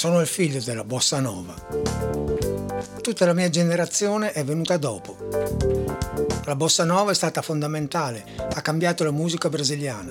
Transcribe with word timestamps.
Sono 0.00 0.20
il 0.20 0.26
figlio 0.26 0.62
della 0.62 0.82
bossa 0.82 1.20
nova. 1.20 1.52
Tutta 3.02 3.26
la 3.26 3.34
mia 3.34 3.50
generazione 3.50 4.32
è 4.32 4.42
venuta 4.44 4.78
dopo. 4.78 5.14
La 6.46 6.56
bossa 6.56 6.84
nova 6.84 7.10
è 7.10 7.14
stata 7.14 7.42
fondamentale, 7.42 8.24
ha 8.38 8.62
cambiato 8.62 9.04
la 9.04 9.10
musica 9.10 9.50
brasiliana. 9.50 10.10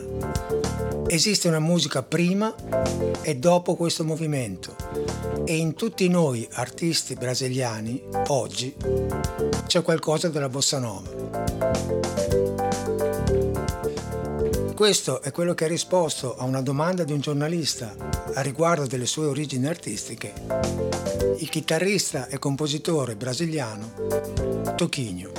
Esiste 1.07 1.47
una 1.47 1.57
musica 1.57 2.03
prima 2.03 2.53
e 3.23 3.37
dopo 3.37 3.75
questo 3.75 4.03
movimento 4.03 4.75
e 5.43 5.57
in 5.57 5.73
tutti 5.73 6.07
noi 6.07 6.47
artisti 6.51 7.15
brasiliani 7.15 7.99
oggi 8.27 8.75
c'è 9.65 9.81
qualcosa 9.81 10.29
della 10.29 10.49
bossa 10.49 10.77
nova. 10.77 12.38
Questo 14.79 15.21
è 15.21 15.33
quello 15.33 15.53
che 15.53 15.65
ha 15.65 15.67
risposto 15.67 16.37
a 16.37 16.45
una 16.45 16.61
domanda 16.61 17.03
di 17.03 17.11
un 17.11 17.19
giornalista 17.19 17.93
a 18.33 18.39
riguardo 18.39 18.87
delle 18.87 19.05
sue 19.07 19.25
origini 19.25 19.67
artistiche, 19.67 20.33
il 21.37 21.49
chitarrista 21.49 22.27
e 22.27 22.39
compositore 22.39 23.17
brasiliano 23.17 23.91
Toquinho. 24.77 25.31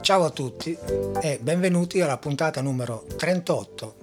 Ciao 0.00 0.24
a 0.24 0.30
tutti 0.30 0.78
e 1.20 1.40
benvenuti 1.42 2.00
alla 2.02 2.18
puntata 2.18 2.60
numero 2.60 3.04
38 3.16 3.96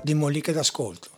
di 0.00 0.14
Molliche 0.14 0.52
d'Ascolto. 0.52 1.10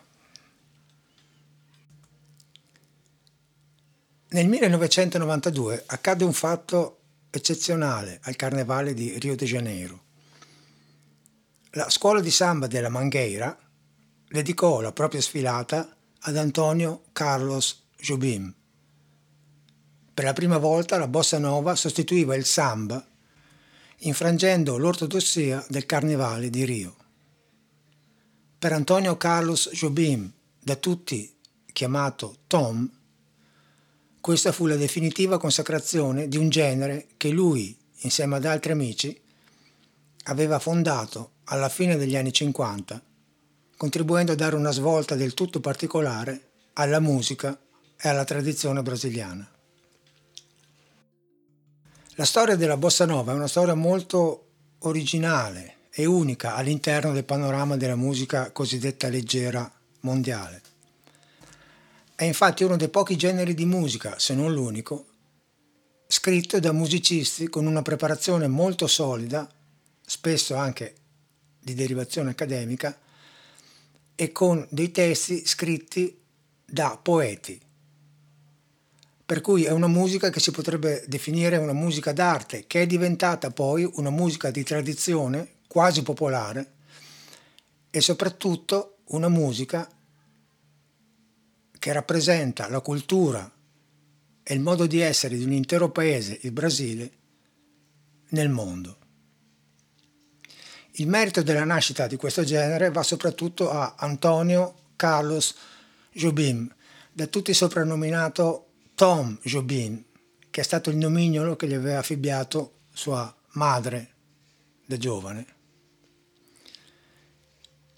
Nel 4.29 4.49
1992 4.49 5.83
accade 5.85 6.25
un 6.25 6.33
fatto 6.33 6.95
eccezionale 7.37 8.19
al 8.23 8.37
Carnevale 8.37 8.95
di 8.95 9.19
Rio 9.19 9.37
de 9.37 9.47
Janeiro. 9.47 10.05
La 11.70 11.89
scuola 11.91 12.20
di 12.20 12.31
samba 12.31 12.67
della 12.67 12.89
Mangueira 12.89 13.56
dedicò 14.29 14.81
la 14.81 14.92
propria 14.92 15.20
sfilata 15.20 15.97
ad 16.20 16.37
Antonio 16.37 17.05
Carlos 17.12 17.84
Jobim. 17.98 18.53
Per 20.14 20.25
la 20.25 20.33
prima 20.33 20.59
volta 20.59 20.97
la 20.98 21.09
bossa 21.09 21.39
nova 21.39 21.75
sostituiva 21.75 22.34
il 22.34 22.47
samba, 22.47 23.07
infrangendo 23.98 24.79
l'ortodossia 24.79 25.64
del 25.69 25.87
Carnevale 25.87 26.48
di 26.48 26.64
Rio. 26.64 26.97
Per 28.59 28.73
Antonio 28.73 29.17
Carlos 29.17 29.69
Jobim, 29.73 30.33
da 30.59 30.77
tutti 30.77 31.37
chiamato 31.73 32.39
Tom, 32.47 32.91
questa 34.27 34.51
fu 34.51 34.67
la 34.67 34.75
definitiva 34.75 35.39
consacrazione 35.39 36.27
di 36.27 36.37
un 36.37 36.49
genere 36.49 37.07
che 37.17 37.29
lui, 37.29 37.79
insieme 37.98 38.35
ad 38.35 38.45
altri 38.45 38.73
amici, 38.73 39.17
aveva 40.25 40.59
fondato 40.59 41.35
alla 41.45 41.69
fine 41.69 41.97
degli 41.97 42.17
anni 42.17 42.33
50, 42.33 43.01
contribuendo 43.77 44.33
a 44.33 44.35
dare 44.35 44.57
una 44.57 44.73
svolta 44.73 45.15
del 45.15 45.33
tutto 45.33 45.61
particolare 45.61 46.48
alla 46.73 46.98
musica 46.98 47.57
e 47.97 48.09
alla 48.09 48.25
tradizione 48.25 48.83
brasiliana. 48.83 49.48
La 52.17 52.25
storia 52.25 52.57
della 52.57 52.77
bossa 52.77 53.05
nova 53.05 53.31
è 53.31 53.36
una 53.36 53.47
storia 53.47 53.75
molto 53.75 54.47
originale 54.81 55.75
e 55.89 56.05
unica 56.05 56.57
all'interno 56.57 57.13
del 57.13 57.23
panorama 57.23 57.77
della 57.77 57.95
musica 57.95 58.51
cosiddetta 58.51 59.09
leggera 59.09 59.73
mondiale. 60.01 60.63
È 62.17 62.25
infatti 62.25 62.65
uno 62.65 62.79
dei 62.79 62.89
pochi 62.89 63.15
generi 63.15 63.53
di 63.53 63.67
musica, 63.67 64.19
se 64.19 64.35
non 64.35 64.51
l'unico, 64.51 65.05
scritto 66.07 66.59
da 66.59 66.73
musicisti 66.73 67.51
con 67.51 67.67
una 67.67 67.83
preparazione 67.83 68.47
molto 68.49 68.87
solida, 68.87 69.47
spesso 70.01 70.55
anche 70.55 70.95
di 71.61 71.75
derivazione 71.75 72.31
accademica, 72.31 72.99
e 74.15 74.33
con 74.33 74.67
dei 74.71 74.91
testi 74.93 75.45
scritti 75.45 76.19
da 76.65 76.99
poeti. 77.03 77.61
Per 79.27 79.41
cui 79.43 79.65
è 79.65 79.71
una 79.71 79.87
musica 79.87 80.31
che 80.31 80.41
si 80.41 80.53
potrebbe 80.53 81.05
definire 81.07 81.59
una 81.59 81.75
musica 81.75 82.15
d'arte, 82.15 82.67
che 82.67 82.81
è 82.81 82.87
diventata 82.87 83.51
poi 83.51 83.87
una 83.97 84.09
musica 84.09 84.51
di 84.51 84.63
tradizione 84.63 85.57
quasi 85.69 86.03
popolare 86.03 86.73
e 87.91 88.01
soprattutto 88.01 89.01
una 89.09 89.29
musica 89.29 89.87
che 91.86 91.92
rappresenta 91.92 92.69
la 92.69 92.80
cultura 92.80 93.48
e 94.42 94.55
il 94.55 94.58
modo 94.58 94.89
di 94.89 94.98
essere 94.98 95.36
di 95.36 95.45
un 95.45 95.52
intero 95.52 95.89
paese, 95.92 96.36
il 96.42 96.51
Brasile, 96.51 97.13
nel 98.30 98.48
mondo. 98.48 98.98
Il 100.95 101.07
merito 101.07 101.45
della 101.45 101.63
nascita 101.63 102.08
di 102.08 102.17
questo 102.17 102.42
genere 102.42 102.91
va 102.91 103.05
soprattutto 103.05 103.70
a 103.70 103.95
Antonio 103.97 104.74
Carlos 104.97 105.55
Jobim, 106.11 106.69
da 107.13 107.29
tutti 107.29 107.55
soprannominato 107.55 108.70
Tom 108.97 109.39
Jobim, 109.42 110.03
che 110.51 110.63
è 110.63 110.64
stato 110.64 110.91
il 110.91 110.97
nomignolo 110.97 111.55
che 111.55 111.68
gli 111.68 111.74
aveva 111.74 112.01
affibbiato 112.01 112.79
sua 112.92 113.33
madre 113.53 114.11
da 114.86 114.97
giovane. 114.97 115.47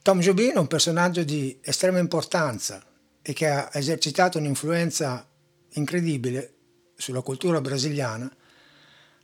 Tom 0.03 0.20
Jobim 0.20 0.56
è 0.56 0.59
un 0.59 0.66
personaggio 0.66 1.25
di 1.25 1.59
estrema 1.62 1.99
importanza 1.99 2.82
e 3.28 3.34
che 3.34 3.47
ha 3.47 3.69
esercitato 3.75 4.39
un'influenza 4.39 5.28
incredibile 5.72 6.55
sulla 6.97 7.21
cultura 7.21 7.61
brasiliana, 7.61 8.34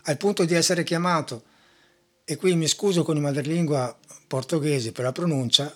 al 0.02 0.18
punto 0.18 0.44
di 0.44 0.52
essere 0.52 0.82
chiamato, 0.82 1.42
e 2.22 2.36
qui 2.36 2.54
mi 2.54 2.68
scuso 2.68 3.02
con 3.02 3.16
i 3.16 3.20
madrelingua 3.20 3.98
portoghesi 4.26 4.92
per 4.92 5.04
la 5.04 5.12
pronuncia, 5.12 5.74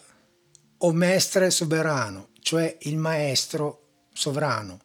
o 0.76 0.92
mestre 0.92 1.50
soberano, 1.50 2.28
cioè 2.40 2.76
il 2.82 2.98
maestro 2.98 4.08
sovrano, 4.12 4.78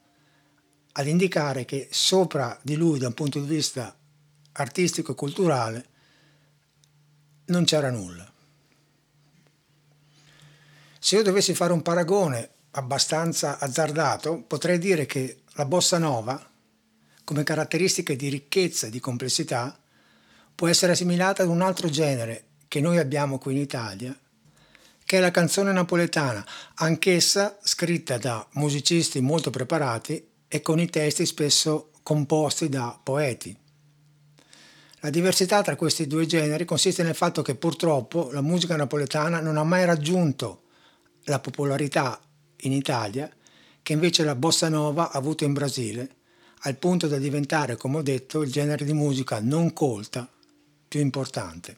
ad 0.94 1.08
indicare 1.08 1.66
che 1.66 1.90
sopra 1.92 2.58
di 2.62 2.76
lui 2.76 2.98
da 2.98 3.08
un 3.08 3.14
punto 3.14 3.42
di 3.42 3.56
vista 3.56 3.94
artistico 4.54 5.12
e 5.12 5.16
culturale 5.16 5.86
non 7.48 7.66
c'era 7.66 7.92
nulla. 7.92 8.32
Se 10.98 11.18
io 11.18 11.24
dovessi 11.24 11.54
fare 11.54 11.74
un 11.74 11.82
paragone 11.82 12.52
abbastanza 12.76 13.60
azzardato, 13.60 14.44
potrei 14.48 14.78
dire 14.78 15.06
che 15.06 15.42
la 15.54 15.66
bossa 15.66 15.98
nova, 15.98 16.52
come 17.24 17.44
caratteristiche 17.44 18.16
di 18.16 18.30
ricchezza 18.30 18.88
e 18.88 18.90
di 18.90 19.00
complessità, 19.00 19.78
può 20.56 20.68
essere 20.68 20.94
assimilata 20.94 21.44
ad 21.44 21.50
un 21.50 21.62
altro 21.62 21.90
genere 21.90 22.46
che 22.68 22.82
noi 22.82 22.98
abbiamo 22.98 23.38
qui 23.38 23.54
in 23.54 23.62
Italia, 23.62 24.18
che 25.06 25.18
è 25.18 25.20
la 25.20 25.32
canzone 25.32 25.72
napoletana, 25.72 26.46
anch'essa 26.76 27.58
scritta 27.62 28.18
da 28.18 28.46
musicisti 28.54 29.22
molto 29.22 29.50
preparati 29.50 30.28
e 30.48 30.62
con 30.62 30.80
i 30.80 30.90
testi 30.90 31.26
spesso 31.26 31.92
composti 32.02 32.70
da 32.70 33.00
poeti. 33.02 33.56
La 35.02 35.10
diversità 35.10 35.62
tra 35.62 35.76
questi 35.76 36.08
due 36.08 36.26
generi 36.26 36.66
consiste 36.66 37.04
nel 37.04 37.14
fatto 37.14 37.42
che 37.42 37.56
purtroppo 37.56 38.32
la 38.32 38.42
musica 38.42 38.76
napoletana 38.76 39.42
non 39.42 39.58
ha 39.58 39.64
mai 39.64 39.86
raggiunto 39.86 40.64
la 41.26 41.40
popolarità 41.40 42.20
in 42.64 42.74
Italia 42.74 43.32
che 43.82 43.94
invece 43.94 44.24
la 44.24 44.36
bossa 44.36 44.70
nova 44.70 45.12
ha 45.12 45.18
avuto 45.18 45.44
in 45.44 45.54
Brasile, 45.54 46.10
al 46.66 46.78
punto 46.78 47.08
da 47.08 47.18
diventare, 47.18 47.76
come 47.76 47.98
ho 47.98 48.02
detto, 48.02 48.42
il 48.42 48.52
genere 48.52 48.86
di 48.86 48.94
musica 48.94 49.40
non 49.42 49.74
colta 49.74 50.28
più 50.88 51.02
importante. 51.02 51.78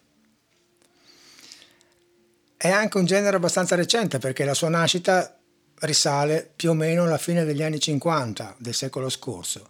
È 2.56 2.70
anche 2.70 2.98
un 2.98 3.06
genere 3.06 3.36
abbastanza 3.38 3.76
recente 3.76 4.20
perché 4.20 4.46
la 4.46 4.54
sua 4.54 4.70
nascita 4.70 5.38
risale 5.80 6.50
più 6.56 6.70
o 6.70 6.74
meno 6.74 7.04
alla 7.04 7.18
fine 7.18 7.44
degli 7.44 7.64
anni 7.64 7.80
50 7.80 8.56
del 8.60 8.74
secolo 8.74 9.10
scorso. 9.10 9.70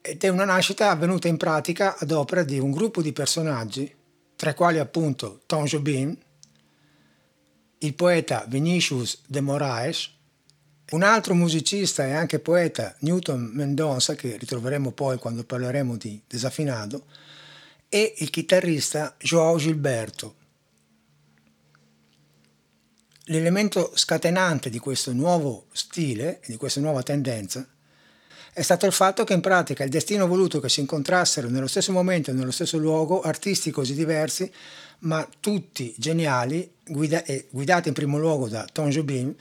Ed 0.00 0.22
è 0.22 0.28
una 0.28 0.44
nascita 0.44 0.90
avvenuta 0.90 1.28
in 1.28 1.36
pratica 1.36 1.96
ad 1.98 2.10
opera 2.12 2.42
di 2.42 2.58
un 2.58 2.70
gruppo 2.70 3.02
di 3.02 3.12
personaggi, 3.12 3.92
tra 4.36 4.50
i 4.50 4.54
quali 4.54 4.78
appunto 4.78 5.42
Tom 5.46 5.64
Jobim, 5.64 6.16
il 7.82 7.94
poeta 7.94 8.44
Vinicius 8.48 9.22
de 9.26 9.40
Moraes, 9.40 10.10
un 10.90 11.02
altro 11.02 11.34
musicista 11.34 12.06
e 12.06 12.12
anche 12.12 12.38
poeta, 12.38 12.94
Newton 13.00 13.50
Mendonça, 13.54 14.14
che 14.14 14.36
ritroveremo 14.36 14.92
poi 14.92 15.18
quando 15.18 15.44
parleremo 15.44 15.96
di 15.96 16.20
Desafinado, 16.26 17.06
e 17.88 18.14
il 18.18 18.30
chitarrista 18.30 19.14
João 19.18 19.56
Gilberto. 19.58 20.34
L'elemento 23.26 23.92
scatenante 23.94 24.70
di 24.70 24.78
questo 24.78 25.12
nuovo 25.12 25.66
stile, 25.72 26.40
di 26.46 26.56
questa 26.56 26.80
nuova 26.80 27.02
tendenza, 27.02 27.66
è 28.54 28.60
stato 28.60 28.84
il 28.84 28.92
fatto 28.92 29.24
che 29.24 29.32
in 29.32 29.40
pratica 29.40 29.82
il 29.82 29.90
destino 29.90 30.26
voluto 30.26 30.60
che 30.60 30.68
si 30.68 30.80
incontrassero 30.80 31.48
nello 31.48 31.66
stesso 31.66 31.90
momento 31.90 32.30
e 32.30 32.34
nello 32.34 32.50
stesso 32.50 32.76
luogo 32.76 33.22
artisti 33.22 33.70
così 33.70 33.94
diversi 33.94 34.50
ma 35.02 35.26
tutti 35.40 35.94
geniali, 35.96 36.70
guida- 36.84 37.24
e 37.24 37.46
guidati 37.50 37.88
in 37.88 37.94
primo 37.94 38.18
luogo 38.18 38.48
da 38.48 38.66
Tom 38.70 38.88
Jobim, 38.88 39.34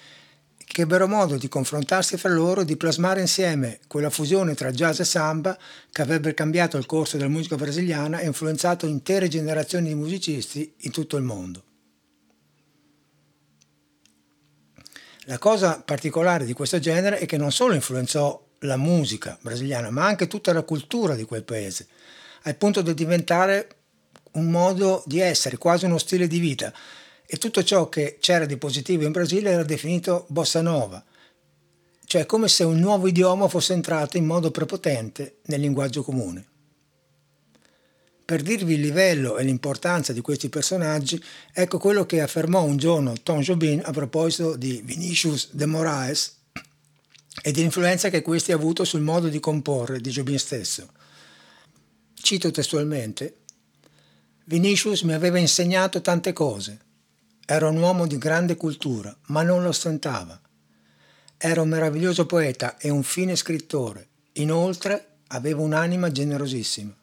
che 0.72 0.84
ebbero 0.84 1.08
modo 1.08 1.36
di 1.36 1.50
confrontarsi 1.50 2.16
fra 2.18 2.30
loro, 2.30 2.64
di 2.64 2.78
plasmare 2.78 3.20
insieme 3.20 3.80
quella 3.88 4.10
fusione 4.10 4.56
tra 4.56 4.72
jazz 4.72 5.02
e 5.02 5.04
samba 5.04 5.58
che 5.92 6.02
avrebbe 6.02 6.34
cambiato 6.34 6.78
il 6.78 6.86
corso 6.86 7.18
della 7.18 7.30
musica 7.30 7.58
brasiliana 7.58 8.20
e 8.20 8.26
influenzato 8.26 8.86
intere 8.86 9.28
generazioni 9.28 9.90
di 9.90 9.96
musicisti 9.96 10.74
in 10.78 10.92
tutto 10.92 11.18
il 11.18 11.24
mondo. 11.24 11.64
La 15.26 15.38
cosa 15.38 15.82
particolare 15.82 16.46
di 16.46 16.54
questo 16.54 16.80
genere 16.80 17.18
è 17.20 17.26
che 17.26 17.38
non 17.38 17.52
solo 17.52 17.74
influenzò 17.74 18.48
la 18.60 18.78
musica 18.78 19.38
brasiliana, 19.42 19.90
ma 19.90 20.06
anche 20.06 20.28
tutta 20.28 20.54
la 20.54 20.64
cultura 20.64 21.16
di 21.16 21.26
quel 21.26 21.44
paese, 21.44 21.88
al 22.44 22.56
punto 22.56 22.82
da 22.82 22.94
diventare 22.94 23.81
un 24.34 24.50
modo 24.50 25.04
di 25.06 25.20
essere, 25.20 25.58
quasi 25.58 25.86
uno 25.86 25.98
stile 25.98 26.28
di 26.28 26.40
vita. 26.40 26.74
E 27.26 27.38
tutto 27.38 27.64
ciò 27.64 27.90
che 27.90 28.18
c'era 28.20 28.46
di 28.46 28.58
positivo 28.58 29.06
in 29.06 29.12
Brasile 29.12 29.52
era 29.52 29.64
definito 29.64 30.26
bossa 30.28 30.62
nova, 30.62 31.04
cioè 32.06 32.26
come 32.26 32.50
se 32.50 32.66
un 32.66 32.78
nuovo 32.78 33.08
idioma 33.08 33.48
fosse 33.48 33.72
entrato 33.72 34.18
in 34.18 34.26
modo 34.26 34.52
prepotente 34.52 35.38
nel 35.46 35.62
linguaggio 35.62 36.04
comune. 36.04 36.46
Per 38.26 38.42
dirvi 38.42 38.74
il 38.74 38.82
livello 38.82 39.38
e 39.38 39.46
l'importanza 39.46 40.12
di 40.12 40.20
questi 40.20 40.50
personaggi, 40.50 41.22
ecco 41.54 41.78
quello 41.78 42.06
che 42.06 42.20
affermò 42.20 42.64
un 42.64 42.76
giorno 42.76 43.14
Tom 43.24 43.40
Jobin 43.40 43.82
a 43.84 43.92
proposito 43.92 44.58
di 44.58 44.82
Vinicius 44.84 45.50
de 45.52 45.66
Moraes 45.66 46.36
e 47.42 47.52
dell'influenza 47.54 48.10
che 48.10 48.22
questi 48.22 48.52
ha 48.52 48.56
avuto 48.56 48.84
sul 48.84 49.00
modo 49.00 49.30
di 49.30 49.40
comporre 49.40 50.02
di 50.02 50.10
Jobin 50.10 50.38
stesso. 50.38 50.92
Cito 52.14 52.52
testualmente, 52.52 53.38
Vinicius 54.52 55.04
mi 55.04 55.14
aveva 55.14 55.38
insegnato 55.38 56.02
tante 56.02 56.34
cose. 56.34 56.78
Era 57.46 57.70
un 57.70 57.78
uomo 57.78 58.06
di 58.06 58.18
grande 58.18 58.58
cultura, 58.58 59.16
ma 59.28 59.44
non 59.44 59.64
lo 59.64 59.70
ostentava. 59.70 60.38
Era 61.38 61.62
un 61.62 61.70
meraviglioso 61.70 62.26
poeta 62.26 62.78
e 62.78 62.90
un 62.90 63.02
fine 63.02 63.38
scrittore. 63.38 64.10
Inoltre 64.34 65.20
aveva 65.28 65.62
un'anima 65.62 66.12
generosissima. 66.12 66.94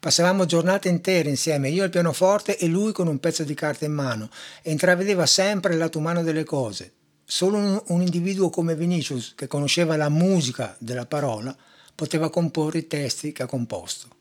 Passavamo 0.00 0.46
giornate 0.46 0.88
intere 0.88 1.28
insieme, 1.28 1.68
io 1.68 1.82
al 1.82 1.90
pianoforte 1.90 2.56
e 2.56 2.66
lui 2.68 2.92
con 2.92 3.06
un 3.06 3.20
pezzo 3.20 3.44
di 3.44 3.52
carta 3.52 3.84
in 3.84 3.92
mano, 3.92 4.30
e 4.62 4.70
intravedeva 4.70 5.26
sempre 5.26 5.74
il 5.74 5.78
lato 5.78 5.98
umano 5.98 6.22
delle 6.22 6.44
cose. 6.44 6.90
Solo 7.22 7.58
un, 7.58 7.82
un 7.88 8.00
individuo 8.00 8.48
come 8.48 8.74
Vinicius, 8.74 9.34
che 9.34 9.46
conosceva 9.46 9.96
la 9.96 10.08
musica 10.08 10.74
della 10.78 11.04
parola, 11.04 11.54
poteva 11.94 12.30
comporre 12.30 12.78
i 12.78 12.86
testi 12.86 13.32
che 13.32 13.42
ha 13.42 13.46
composto. 13.46 14.15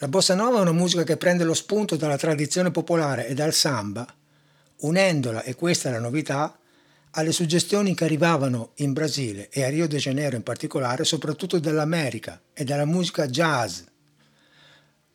La 0.00 0.08
bossa 0.08 0.34
nova 0.34 0.58
è 0.58 0.60
una 0.60 0.72
musica 0.72 1.04
che 1.04 1.16
prende 1.16 1.42
lo 1.42 1.54
spunto 1.54 1.96
dalla 1.96 2.18
tradizione 2.18 2.70
popolare 2.70 3.28
e 3.28 3.32
dal 3.32 3.54
samba, 3.54 4.06
unendola, 4.80 5.42
e 5.42 5.54
questa 5.54 5.88
è 5.88 5.92
la 5.92 5.98
novità, 5.98 6.54
alle 7.12 7.32
suggestioni 7.32 7.94
che 7.94 8.04
arrivavano 8.04 8.72
in 8.76 8.92
Brasile 8.92 9.48
e 9.48 9.64
a 9.64 9.70
Rio 9.70 9.88
de 9.88 9.96
Janeiro 9.96 10.36
in 10.36 10.42
particolare, 10.42 11.04
soprattutto 11.04 11.58
dall'America 11.58 12.42
e 12.52 12.64
dalla 12.64 12.84
musica 12.84 13.26
jazz. 13.26 13.80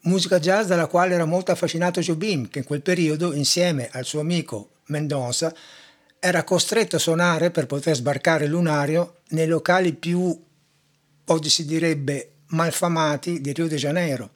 Musica 0.02 0.40
jazz 0.40 0.66
dalla 0.66 0.88
quale 0.88 1.14
era 1.14 1.26
molto 1.26 1.52
affascinato 1.52 2.02
Jobim, 2.02 2.50
che 2.50 2.58
in 2.58 2.66
quel 2.66 2.82
periodo, 2.82 3.34
insieme 3.34 3.88
al 3.92 4.06
suo 4.06 4.22
amico 4.22 4.78
Mendonça, 4.86 5.54
era 6.18 6.44
costretto 6.44 6.96
a 6.96 7.00
suonare 7.00 7.52
per 7.52 7.68
poter 7.68 7.96
sbarcare 7.96 8.46
il 8.46 8.50
lunario 8.50 9.18
nei 9.30 9.46
locali 9.46 9.94
più, 9.94 10.44
oggi 11.26 11.50
si 11.50 11.66
direbbe, 11.66 12.32
malfamati 12.48 13.42
di 13.42 13.54
Rio 13.54 13.68
de 13.68 13.76
Janeiro, 13.76 14.32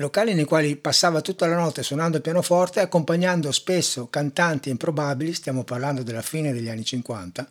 locali 0.00 0.32
nei 0.32 0.46
quali 0.46 0.76
passava 0.76 1.20
tutta 1.20 1.46
la 1.46 1.56
notte 1.56 1.82
suonando 1.82 2.16
il 2.16 2.22
pianoforte, 2.22 2.80
accompagnando 2.80 3.52
spesso 3.52 4.08
cantanti 4.08 4.70
improbabili, 4.70 5.34
stiamo 5.34 5.62
parlando 5.62 6.02
della 6.02 6.22
fine 6.22 6.52
degli 6.52 6.70
anni 6.70 6.84
50, 6.84 7.46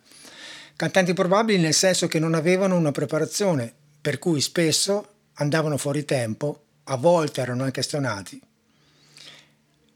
cantanti 0.74 1.10
improbabili 1.10 1.60
nel 1.60 1.74
senso 1.74 2.08
che 2.08 2.18
non 2.18 2.34
avevano 2.34 2.76
una 2.76 2.90
preparazione, 2.90 3.72
per 4.00 4.18
cui 4.18 4.40
spesso 4.40 5.06
andavano 5.34 5.76
fuori 5.76 6.04
tempo, 6.04 6.64
a 6.84 6.96
volte 6.96 7.40
erano 7.40 7.62
anche 7.62 7.82
stonati. 7.82 8.40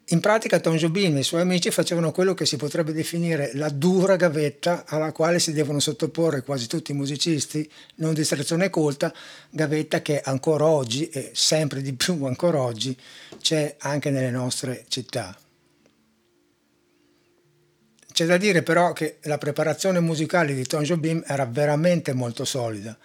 In 0.09 0.21
pratica 0.21 0.61
Tom 0.61 0.77
Jobim 0.77 1.17
e 1.17 1.21
i 1.21 1.25
suoi 1.25 1.41
amici 1.41 1.71
facevano 1.71 2.13
quello 2.13 2.35
che 2.35 2.45
si 2.45 2.57
potrebbe 2.57 2.93
definire 2.93 3.53
la 3.55 3.71
dura 3.71 4.17
gavetta 4.17 4.85
alla 4.87 5.13
quale 5.13 5.39
si 5.39 5.55
devono 5.55 5.81
sottoporre 5.81 6.43
quasi 6.43 6.67
tutti 6.67 6.93
i 6.93 6.95
musicisti, 6.95 7.69
non 7.97 8.13
di 8.13 8.21
istruzione 8.21 8.69
colta, 8.69 9.11
gavetta 9.49 10.03
che 10.03 10.21
ancora 10.21 10.67
oggi 10.67 11.09
e 11.09 11.31
sempre 11.33 11.81
di 11.81 11.95
più 11.95 12.23
ancora 12.27 12.61
oggi 12.61 12.95
c'è 13.41 13.77
anche 13.79 14.11
nelle 14.11 14.31
nostre 14.31 14.85
città. 14.89 15.39
C'è 18.13 18.27
da 18.27 18.37
dire 18.37 18.63
però 18.63 18.93
che 18.93 19.17
la 19.23 19.39
preparazione 19.39 20.01
musicale 20.01 20.55
di 20.55 20.65
Tom 20.67 20.83
Jobim 20.83 21.25
era 21.27 21.47
veramente 21.47 22.13
molto 22.13 22.45
solida, 22.45 22.97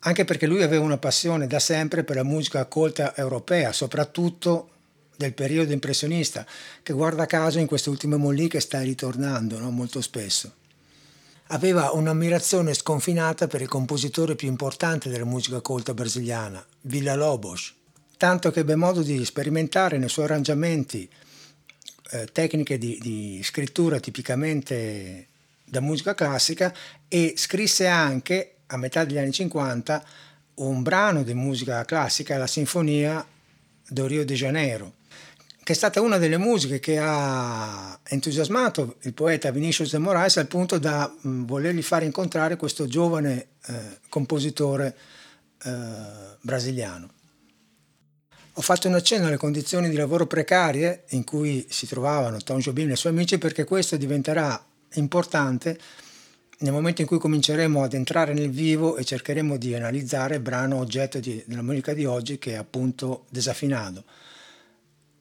anche 0.00 0.26
perché 0.26 0.46
lui 0.46 0.62
aveva 0.62 0.84
una 0.84 0.98
passione 0.98 1.46
da 1.46 1.58
sempre 1.58 2.04
per 2.04 2.16
la 2.16 2.24
musica 2.24 2.66
colta 2.66 3.16
europea, 3.16 3.72
soprattutto 3.72 4.68
del 5.20 5.34
periodo 5.34 5.74
impressionista, 5.74 6.46
che 6.82 6.94
guarda 6.94 7.26
caso 7.26 7.58
in 7.58 7.66
queste 7.66 7.90
ultime 7.90 8.16
molliche 8.16 8.58
sta 8.58 8.80
ritornando 8.80 9.58
no? 9.58 9.70
molto 9.70 10.00
spesso. 10.00 10.54
Aveva 11.48 11.90
un'ammirazione 11.90 12.72
sconfinata 12.72 13.46
per 13.46 13.60
il 13.60 13.68
compositore 13.68 14.34
più 14.34 14.48
importante 14.48 15.10
della 15.10 15.26
musica 15.26 15.60
colta 15.60 15.92
brasiliana, 15.92 16.64
Villa 16.82 17.14
Lobos, 17.16 17.74
tanto 18.16 18.50
che 18.50 18.60
ebbe 18.60 18.76
modo 18.76 19.02
di 19.02 19.22
sperimentare 19.26 19.98
nei 19.98 20.08
suoi 20.08 20.24
arrangiamenti 20.24 21.06
eh, 22.12 22.26
tecniche 22.32 22.78
di, 22.78 22.98
di 22.98 23.40
scrittura 23.42 24.00
tipicamente 24.00 25.26
da 25.64 25.80
musica 25.80 26.14
classica 26.14 26.74
e 27.08 27.34
scrisse 27.36 27.86
anche 27.86 28.54
a 28.68 28.78
metà 28.78 29.04
degli 29.04 29.18
anni 29.18 29.32
50 29.32 30.02
un 30.54 30.82
brano 30.82 31.22
di 31.22 31.34
musica 31.34 31.84
classica, 31.84 32.38
la 32.38 32.46
Sinfonia 32.46 33.22
do 33.86 34.06
Rio 34.06 34.24
de 34.24 34.34
Janeiro, 34.34 34.94
che 35.62 35.72
è 35.72 35.76
stata 35.76 36.00
una 36.00 36.18
delle 36.18 36.38
musiche 36.38 36.80
che 36.80 36.98
ha 36.98 37.98
entusiasmato 38.04 38.96
il 39.02 39.12
poeta 39.12 39.50
Vinicius 39.50 39.92
de 39.92 39.98
Moraes 39.98 40.38
al 40.38 40.46
punto 40.46 40.78
da 40.78 41.12
mh, 41.20 41.44
volergli 41.44 41.82
fare 41.82 42.06
incontrare 42.06 42.56
questo 42.56 42.86
giovane 42.86 43.48
eh, 43.66 43.98
compositore 44.08 44.96
eh, 45.62 45.70
brasiliano. 46.40 47.08
Ho 48.54 48.62
fatto 48.62 48.88
un 48.88 48.94
accenno 48.94 49.26
alle 49.26 49.36
condizioni 49.36 49.88
di 49.88 49.96
lavoro 49.96 50.26
precarie 50.26 51.04
in 51.10 51.24
cui 51.24 51.66
si 51.68 51.86
trovavano 51.86 52.38
Tom 52.38 52.58
Jobim 52.58 52.88
e 52.90 52.94
i 52.94 52.96
suoi 52.96 53.12
amici 53.12 53.38
perché 53.38 53.64
questo 53.64 53.96
diventerà 53.96 54.62
importante 54.94 55.78
nel 56.58 56.72
momento 56.72 57.00
in 57.00 57.06
cui 57.06 57.18
cominceremo 57.18 57.82
ad 57.82 57.94
entrare 57.94 58.34
nel 58.34 58.50
vivo 58.50 58.96
e 58.96 59.04
cercheremo 59.04 59.56
di 59.56 59.74
analizzare 59.74 60.34
il 60.34 60.40
brano 60.40 60.78
oggetto 60.78 61.20
di, 61.20 61.42
della 61.46 61.62
musica 61.62 61.94
di 61.94 62.04
oggi 62.04 62.38
che 62.38 62.52
è 62.52 62.56
appunto 62.56 63.24
Desafinato 63.28 64.04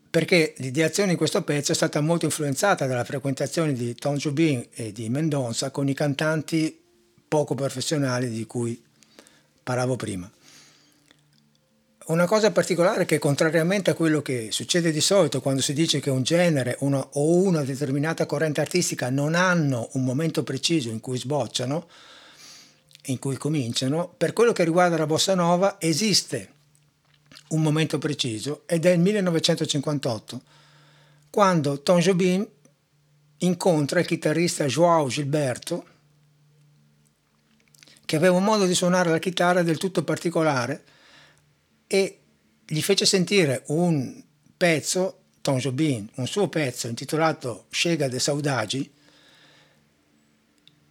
perché 0.09 0.55
l'ideazione 0.57 1.11
di 1.11 1.17
questo 1.17 1.43
pezzo 1.43 1.71
è 1.71 1.75
stata 1.75 2.01
molto 2.01 2.25
influenzata 2.25 2.87
dalla 2.87 3.03
frequentazione 3.03 3.73
di 3.73 3.93
Tom 3.93 4.15
Jobim 4.15 4.65
e 4.73 4.91
di 4.91 5.07
Mendonça 5.09 5.69
con 5.69 5.87
i 5.87 5.93
cantanti 5.93 6.77
poco 7.27 7.53
professionali 7.53 8.29
di 8.29 8.45
cui 8.45 8.81
parlavo 9.61 9.95
prima. 9.95 10.29
Una 12.07 12.25
cosa 12.25 12.51
particolare 12.51 13.03
è 13.03 13.05
che 13.05 13.19
contrariamente 13.19 13.91
a 13.91 13.93
quello 13.93 14.23
che 14.23 14.47
succede 14.49 14.91
di 14.91 14.99
solito 14.99 15.41
quando 15.41 15.61
si 15.61 15.73
dice 15.73 15.99
che 15.99 16.09
un 16.09 16.23
genere 16.23 16.75
una, 16.79 17.07
o 17.13 17.35
una 17.35 17.61
determinata 17.61 18.25
corrente 18.25 18.61
artistica 18.61 19.11
non 19.11 19.35
hanno 19.35 19.89
un 19.91 20.03
momento 20.03 20.41
preciso 20.41 20.89
in 20.89 21.01
cui 21.01 21.19
sbocciano, 21.19 21.87
in 23.05 23.19
cui 23.19 23.37
cominciano, 23.37 24.11
per 24.17 24.33
quello 24.33 24.53
che 24.53 24.63
riguarda 24.63 24.97
la 24.97 25.05
bossa 25.05 25.35
nova 25.35 25.75
esiste 25.79 26.57
un 27.49 27.61
momento 27.61 27.97
preciso 27.97 28.63
ed 28.65 28.85
è 28.85 28.91
il 28.91 28.99
1958, 28.99 30.41
quando 31.29 31.81
Tom 31.81 31.99
Jobim 31.99 32.47
incontra 33.39 33.99
il 33.99 34.05
chitarrista 34.05 34.65
João 34.65 35.07
Gilberto, 35.07 35.85
che 38.05 38.15
aveva 38.15 38.35
un 38.35 38.43
modo 38.43 38.65
di 38.65 38.73
suonare 38.73 39.09
la 39.09 39.19
chitarra 39.19 39.61
del 39.61 39.77
tutto 39.77 40.03
particolare 40.03 40.83
e 41.85 42.19
gli 42.65 42.81
fece 42.81 43.05
sentire 43.05 43.63
un 43.67 44.23
pezzo, 44.57 45.17
Tom 45.41 45.57
Jobim, 45.57 46.07
un 46.15 46.27
suo 46.27 46.49
pezzo 46.49 46.87
intitolato 46.87 47.65
Chega 47.69 48.07
de 48.07 48.19
Saudagi, 48.19 48.91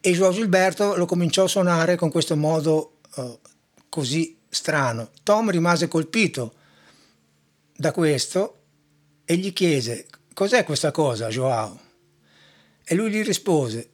e 0.00 0.12
João 0.12 0.33
Gilberto 0.33 0.97
lo 0.97 1.07
cominciò 1.07 1.45
a 1.45 1.49
suonare 1.49 1.97
con 1.97 2.11
questo 2.11 2.37
modo 2.37 2.99
uh, 3.17 3.38
così 3.88 4.38
strano. 4.49 5.11
Tom 5.23 5.50
rimase 5.50 5.88
colpito 5.88 6.55
da 7.76 7.93
questo 7.93 8.57
e 9.25 9.37
gli 9.37 9.52
chiese 9.52 10.07
cos'è 10.33 10.64
questa 10.64 10.90
cosa, 10.90 11.28
Joao? 11.28 11.81
E 12.85 12.95
lui 12.95 13.11
gli 13.11 13.23
rispose 13.23 13.90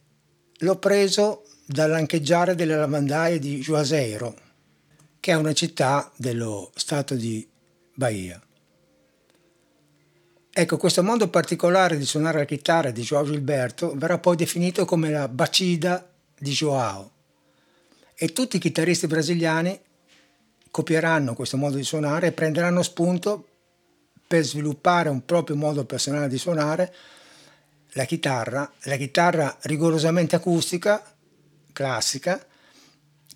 l'ho 0.59 0.77
preso 0.77 1.45
dall'ancheggiare 1.65 2.55
delle 2.55 2.75
lavandaie 2.75 3.39
di 3.39 3.59
Juazeiro, 3.59 4.35
che 5.19 5.31
è 5.31 5.35
una 5.35 5.53
città 5.53 6.11
dello 6.15 6.71
stato 6.75 7.15
di 7.15 7.47
Bahia. 7.93 8.39
Ecco, 10.57 10.77
questo 10.77 11.03
modo 11.03 11.27
particolare 11.27 11.97
di 11.97 12.05
suonare 12.05 12.37
la 12.37 12.45
chitarra 12.45 12.91
di 12.91 13.01
Joao 13.01 13.25
Gilberto 13.25 13.93
verrà 13.95 14.19
poi 14.19 14.37
definito 14.37 14.85
come 14.85 15.09
la 15.09 15.27
bacida 15.27 16.09
di 16.37 16.51
Joao 16.51 17.11
e 18.15 18.31
tutti 18.31 18.55
i 18.55 18.59
chitarristi 18.59 19.07
brasiliani 19.07 19.77
copieranno 20.75 21.35
questo 21.35 21.55
modo 21.55 21.77
di 21.77 21.85
suonare 21.85 22.27
e 22.27 22.31
prenderanno 22.33 22.83
spunto 22.83 23.47
per 24.27 24.43
sviluppare 24.43 25.07
un 25.07 25.23
proprio 25.23 25.55
modo 25.55 25.85
personale 25.85 26.27
di 26.27 26.37
suonare 26.37 26.93
la 27.91 28.03
chitarra, 28.03 28.69
la 28.81 28.97
chitarra 28.97 29.57
rigorosamente 29.61 30.35
acustica, 30.35 31.01
classica, 31.71 32.45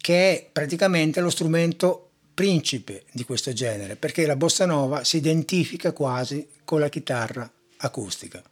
che 0.02 0.32
è 0.32 0.50
praticamente 0.52 1.22
lo 1.22 1.30
strumento 1.30 2.10
principe 2.34 3.06
di 3.14 3.24
questo 3.24 3.54
genere, 3.54 3.96
perché 3.96 4.26
la 4.26 4.36
bossa 4.36 4.66
nova 4.66 5.06
si 5.06 5.16
identifica 5.16 5.94
quasi 5.94 6.46
con 6.66 6.82
la 6.82 6.90
chitarra 6.90 7.50
acustica. 7.78 8.44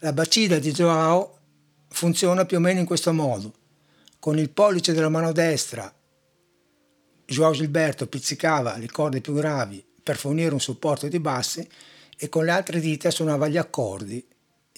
La 0.00 0.12
bacida 0.12 0.58
di 0.58 0.72
Joao 0.72 1.38
funziona 1.88 2.44
più 2.44 2.58
o 2.58 2.60
meno 2.60 2.80
in 2.80 2.86
questo 2.86 3.14
modo. 3.14 3.54
Con 4.18 4.38
il 4.38 4.50
pollice 4.50 4.92
della 4.92 5.08
mano 5.08 5.32
destra 5.32 5.90
Joao 7.26 7.52
Gilberto 7.52 8.06
pizzicava 8.06 8.76
le 8.76 8.86
corde 8.86 9.20
più 9.20 9.34
gravi 9.34 9.84
per 10.02 10.16
fornire 10.16 10.52
un 10.52 10.60
supporto 10.60 11.08
di 11.08 11.18
bassi 11.18 11.66
e 12.16 12.28
con 12.28 12.44
le 12.44 12.50
altre 12.50 12.80
dita 12.80 13.10
suonava 13.10 13.48
gli 13.48 13.56
accordi 13.56 14.24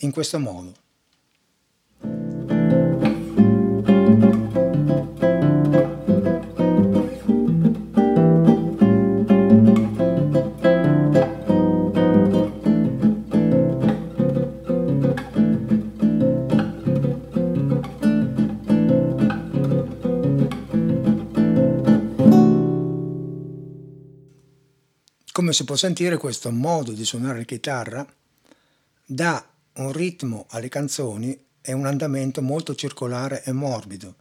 in 0.00 0.12
questo 0.12 0.38
modo. 0.38 0.75
Si 25.56 25.64
può 25.64 25.75
sentire 25.75 26.18
questo 26.18 26.50
modo 26.50 26.92
di 26.92 27.06
suonare 27.06 27.38
la 27.38 27.44
chitarra 27.44 28.06
dà 29.06 29.48
un 29.76 29.90
ritmo 29.90 30.44
alle 30.50 30.68
canzoni 30.68 31.46
e 31.62 31.72
un 31.72 31.86
andamento 31.86 32.42
molto 32.42 32.75
circolare 32.75 33.42
e 33.42 33.52
morbido, 33.52 34.14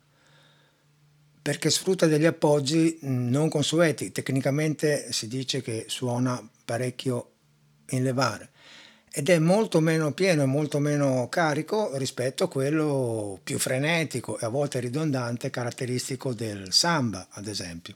perché 1.42 1.70
sfrutta 1.70 2.06
degli 2.06 2.24
appoggi 2.24 3.00
non 3.02 3.50
consueti, 3.50 4.14
tecnicamente 4.14 5.12
si 5.12 5.28
dice 5.28 5.62
che 5.62 5.88
suona 5.90 6.42
parecchio 6.64 7.32
in 7.90 8.04
levare 8.04 8.52
ed 9.12 9.28
è 9.28 9.38
molto 9.38 9.82
meno 9.82 10.14
pieno 10.14 10.44
e 10.44 10.46
molto 10.46 10.80
meno 10.80 11.28
carico 11.28 11.98
rispetto 11.98 12.46
a 12.46 12.50
quello 12.50 13.42
più 13.44 13.60
frenetico 13.60 14.40
e 14.40 14.46
a 14.46 14.50
volte 14.50 14.80
ridondante 14.80 15.50
caratteristico 15.50 16.34
del 16.34 16.72
samba, 16.72 17.28
ad 17.32 17.48
esempio. 17.48 17.96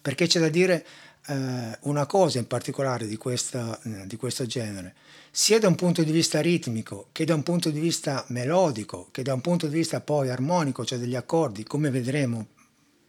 Perché 0.00 0.26
c'è 0.26 0.40
da 0.40 0.48
dire 0.48 0.84
eh, 1.26 1.78
una 1.82 2.06
cosa 2.06 2.38
in 2.38 2.46
particolare 2.46 3.06
di, 3.06 3.16
questa, 3.16 3.78
eh, 3.82 4.06
di 4.06 4.16
questo 4.16 4.46
genere, 4.46 4.94
sia 5.30 5.58
da 5.58 5.68
un 5.68 5.74
punto 5.74 6.02
di 6.02 6.12
vista 6.12 6.40
ritmico 6.40 7.08
che 7.12 7.24
da 7.24 7.34
un 7.34 7.42
punto 7.42 7.70
di 7.70 7.80
vista 7.80 8.24
melodico, 8.28 9.08
che 9.10 9.22
da 9.22 9.34
un 9.34 9.40
punto 9.40 9.66
di 9.66 9.74
vista 9.74 10.00
poi 10.00 10.30
armonico, 10.30 10.84
cioè 10.84 10.98
degli 10.98 11.16
accordi, 11.16 11.64
come 11.64 11.90
vedremo 11.90 12.46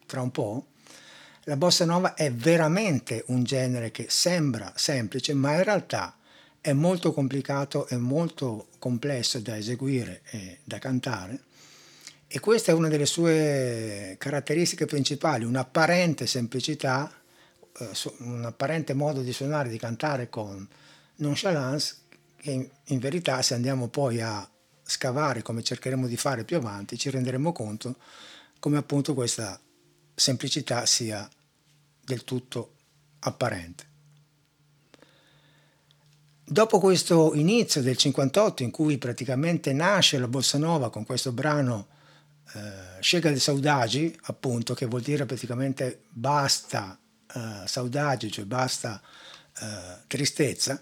tra 0.06 0.22
un 0.22 0.32
po', 0.32 0.66
la 1.44 1.56
bossa 1.56 1.86
nova 1.86 2.14
è 2.14 2.32
veramente 2.32 3.24
un 3.28 3.44
genere 3.44 3.92
che 3.92 4.08
sembra 4.10 4.74
semplice, 4.76 5.34
ma 5.34 5.54
in 5.54 5.64
realtà 5.64 6.18
è 6.60 6.74
molto 6.74 7.14
complicato 7.14 7.88
e 7.88 7.96
molto 7.96 8.68
complesso 8.80 9.40
da 9.40 9.56
eseguire 9.56 10.24
e 10.30 10.58
da 10.66 10.80
cantare. 10.80 11.44
E 12.28 12.42
questa 12.42 12.74
è 12.74 12.76
una 12.76 12.90
delle 12.90 13.06
sue 13.06 14.16
caratteristiche 14.20 14.86
principali, 14.86 15.46
un'apparente 15.46 16.28
semplicità 16.28 17.10
eh, 17.80 17.90
un 18.20 18.46
apparente 18.46 18.94
modo 18.94 19.22
di 19.22 19.34
suonare, 19.34 19.70
di 19.70 19.78
cantare 19.78 20.30
con 20.30 20.68
nonchalance, 21.18 21.96
che 22.38 22.70
in 22.84 23.00
verità 23.00 23.42
se 23.42 23.54
andiamo 23.54 23.88
poi 23.88 24.22
a 24.22 24.48
scavare 24.84 25.42
come 25.42 25.64
cercheremo 25.64 26.08
di 26.08 26.18
fare 26.18 26.44
più 26.44 26.58
avanti, 26.58 26.98
ci 26.98 27.10
renderemo 27.10 27.52
conto 27.52 27.96
come 28.60 28.78
appunto 28.78 29.14
questa 29.14 29.60
semplicità 30.16 30.86
sia 30.86 31.30
del 32.04 32.24
tutto 32.24 32.74
apparente. 33.20 33.86
Dopo 36.44 36.80
questo 36.80 37.34
inizio 37.34 37.82
del 37.82 37.98
58 37.98 38.64
in 38.64 38.72
cui 38.72 38.98
praticamente 38.98 39.74
nasce 39.74 40.18
la 40.18 40.30
bossa 40.30 40.58
nova 40.58 40.90
con 40.90 41.06
questo 41.06 41.34
brano 41.34 41.88
eh, 42.54 43.02
Chega 43.02 43.30
de 43.30 43.40
Saudagi, 43.40 44.18
appunto, 44.24 44.74
che 44.74 44.86
vuol 44.86 45.02
dire 45.02 45.26
praticamente 45.26 46.04
basta 46.10 46.98
uh, 47.34 47.66
saudade, 47.66 48.30
cioè 48.30 48.46
basta 48.46 49.02
uh, 49.60 49.66
tristezza, 50.08 50.82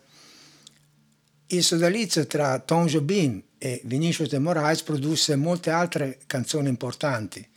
il 1.47 1.63
sodalizio 1.63 2.25
tra 2.25 2.59
Tom 2.59 2.87
Jobim 2.87 3.41
e 3.57 3.81
Vinicius 3.83 4.29
de 4.29 4.39
Moraes 4.39 4.81
produsse 4.81 5.35
molte 5.35 5.69
altre 5.69 6.19
canzoni 6.25 6.69
importanti, 6.69 7.47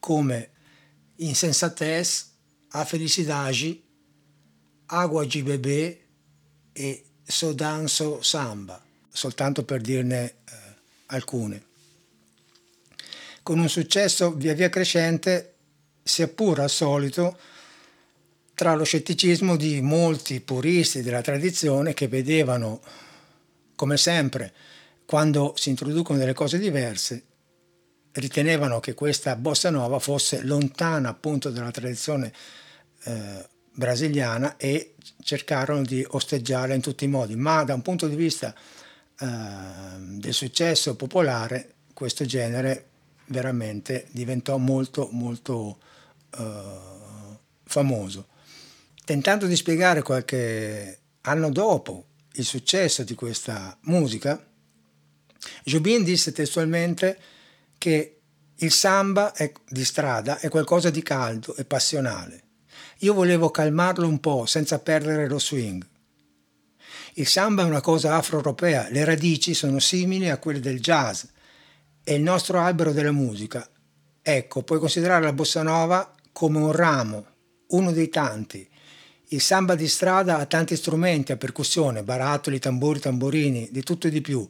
come 0.00 0.50
Insensatez, 1.16 2.30
A 2.70 2.84
Felicidade, 2.84 3.80
Agua 4.86 5.24
de 5.24 5.42
Bebê 5.42 6.00
e 6.72 7.04
Sodanso 7.22 8.22
Samba, 8.22 8.82
soltanto 9.08 9.62
per 9.64 9.80
dirne 9.80 10.24
eh, 10.24 10.34
alcune. 11.06 11.64
Con 13.42 13.58
un 13.58 13.68
successo 13.68 14.34
via 14.34 14.54
via 14.54 14.68
crescente, 14.68 15.54
sia 16.02 16.26
pur 16.28 16.60
al 16.60 16.70
solito, 16.70 17.38
tra 18.54 18.74
lo 18.74 18.84
scetticismo 18.84 19.56
di 19.56 19.80
molti 19.80 20.40
puristi 20.40 21.02
della 21.02 21.22
tradizione 21.22 21.94
che 21.94 22.08
vedevano, 22.08 22.80
come 23.74 23.96
sempre, 23.96 24.52
quando 25.06 25.54
si 25.56 25.70
introducono 25.70 26.18
delle 26.18 26.34
cose 26.34 26.58
diverse, 26.58 27.24
ritenevano 28.12 28.80
che 28.80 28.94
questa 28.94 29.36
bossa 29.36 29.70
nova 29.70 29.98
fosse 29.98 30.42
lontana 30.42 31.08
appunto 31.08 31.50
dalla 31.50 31.70
tradizione 31.70 32.32
eh, 33.04 33.48
brasiliana 33.72 34.56
e 34.58 34.94
cercarono 35.22 35.82
di 35.82 36.04
osteggiarla 36.06 36.74
in 36.74 36.82
tutti 36.82 37.04
i 37.04 37.08
modi, 37.08 37.36
ma 37.36 37.64
da 37.64 37.74
un 37.74 37.82
punto 37.82 38.06
di 38.06 38.16
vista 38.16 38.54
eh, 39.18 39.26
del 39.98 40.34
successo 40.34 40.94
popolare 40.94 41.74
questo 41.94 42.26
genere 42.26 42.88
veramente 43.26 44.08
diventò 44.10 44.58
molto 44.58 45.08
molto 45.10 45.78
eh, 46.36 46.90
famoso 47.64 48.26
tentando 49.04 49.46
di 49.46 49.56
spiegare 49.56 50.02
qualche 50.02 51.00
anno 51.22 51.50
dopo 51.50 52.06
il 52.34 52.44
successo 52.44 53.02
di 53.02 53.14
questa 53.14 53.76
musica, 53.82 54.44
Jobin 55.64 56.04
disse 56.04 56.32
testualmente 56.32 57.18
che 57.78 58.20
il 58.56 58.70
samba 58.70 59.32
è, 59.32 59.52
di 59.68 59.84
strada 59.84 60.38
è 60.38 60.48
qualcosa 60.48 60.90
di 60.90 61.02
caldo 61.02 61.56
e 61.56 61.64
passionale. 61.64 62.42
Io 62.98 63.12
volevo 63.12 63.50
calmarlo 63.50 64.06
un 64.06 64.20
po' 64.20 64.46
senza 64.46 64.78
perdere 64.78 65.26
lo 65.26 65.40
swing. 65.40 65.84
Il 67.14 67.26
samba 67.26 67.62
è 67.62 67.66
una 67.66 67.80
cosa 67.80 68.14
afro-europea, 68.14 68.88
le 68.88 69.04
radici 69.04 69.52
sono 69.52 69.80
simili 69.80 70.30
a 70.30 70.38
quelle 70.38 70.60
del 70.60 70.80
jazz 70.80 71.24
e 72.04 72.14
il 72.14 72.22
nostro 72.22 72.60
albero 72.60 72.92
della 72.92 73.12
musica. 73.12 73.68
Ecco, 74.22 74.62
puoi 74.62 74.78
considerare 74.78 75.24
la 75.24 75.32
bossa 75.32 75.62
nova 75.62 76.14
come 76.30 76.58
un 76.58 76.72
ramo, 76.72 77.26
uno 77.68 77.90
dei 77.90 78.08
tanti, 78.08 78.66
il 79.32 79.40
samba 79.40 79.74
di 79.74 79.88
strada 79.88 80.38
ha 80.38 80.46
tanti 80.46 80.76
strumenti 80.76 81.32
a 81.32 81.36
percussione, 81.36 82.02
barattoli, 82.02 82.58
tamburi, 82.58 83.00
tamburini, 83.00 83.68
di 83.70 83.82
tutto 83.82 84.06
e 84.06 84.10
di 84.10 84.20
più. 84.20 84.46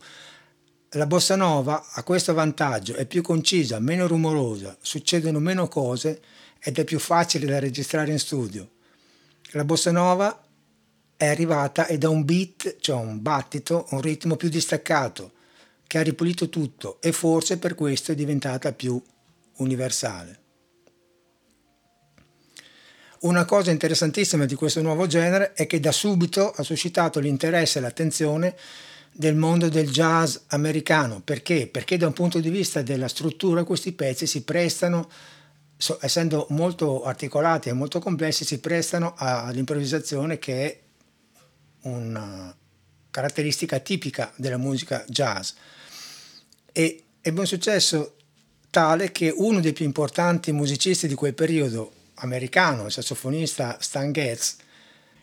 La 0.91 1.07
bossa 1.07 1.37
nova 1.37 1.87
ha 1.93 2.03
questo 2.03 2.35
vantaggio, 2.35 2.95
è 2.95 3.07
più 3.07 3.23
concisa, 3.23 3.79
meno 3.79 4.07
rumorosa, 4.07 4.77
succedono 4.81 5.39
meno 5.39 5.69
cose 5.69 6.21
ed 6.59 6.79
è 6.79 6.85
più 6.85 6.99
facile 6.99 7.47
da 7.47 7.61
registrare 7.61 8.11
in 8.11 8.19
studio. 8.19 8.71
La 9.53 9.65
bossa 9.65 9.93
nova 9.93 10.45
è 11.17 11.27
arrivata 11.27 11.87
e 11.87 11.97
da 11.97 12.09
un 12.09 12.25
beat, 12.25 12.77
cioè 12.81 12.97
un 12.97 13.23
battito, 13.23 13.87
un 13.91 14.01
ritmo 14.01 14.35
più 14.35 14.49
distaccato, 14.49 15.33
che 15.87 15.99
ha 15.99 16.03
ripulito 16.03 16.49
tutto 16.49 17.01
e 17.01 17.12
forse 17.12 17.59
per 17.59 17.77
questo 17.77 18.12
è 18.12 18.15
diventata 18.17 18.73
più 18.73 19.01
universale. 19.59 20.42
Una 23.23 23.45
cosa 23.45 23.71
interessantissima 23.71 24.47
di 24.47 24.57
questo 24.57 24.83
nuovo 24.83 25.07
genere 25.07 25.52
è 25.52 25.69
che 25.69 25.79
da 25.79 25.93
subito 25.93 26.50
ha 26.50 26.64
suscitato 26.64 27.21
l'interesse 27.21 27.79
e 27.79 27.81
l'attenzione 27.81 28.57
del 29.12 29.37
mondo 29.37 29.69
del 29.69 29.88
jazz 29.88 30.38
americano. 30.49 31.21
Perché? 31.21 31.69
Perché 31.69 31.97
da 31.97 32.09
un 32.09 32.14
punto 32.14 32.41
di 32.41 32.50
vista 32.50 32.83
della 32.83 33.07
struttura 33.07 33.62
questi 33.62 33.93
pezzi 33.93 34.26
si 34.26 34.43
prestano, 34.43 35.09
essendo 36.00 36.49
molto 36.50 37.05
articolati 37.05 37.69
e 37.69 37.75
molto 37.75 38.00
complessi, 38.00 38.45
si 38.45 38.59
prestano 38.59 39.14
all'improvvisazione 39.17 40.41
che 40.41 40.64
è 40.64 40.81
una 41.83 42.52
caratteristica 43.09 43.79
tipica 43.79 44.33
della 44.35 44.59
musica 44.59 45.05
jazz. 45.07 45.52
E 46.73 47.05
ebbe 47.21 47.38
un 47.38 47.47
successo 47.47 48.17
tale 48.69 49.12
che 49.12 49.33
uno 49.33 49.61
dei 49.61 49.73
più 49.73 49.85
importanti 49.85 50.50
musicisti 50.50 51.07
di 51.07 51.14
quel 51.14 51.35
periodo, 51.35 52.00
americano, 52.23 52.87
il 52.87 52.93
sassofonista 52.93 53.76
Stan 53.81 54.12
Getz, 54.12 54.57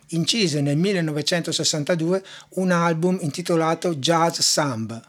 incise 0.10 0.62
nel 0.62 0.78
1962 0.78 2.24
un 2.52 2.72
album 2.72 3.18
intitolato 3.22 3.96
Jazz 3.96 4.40
Samba, 4.40 5.02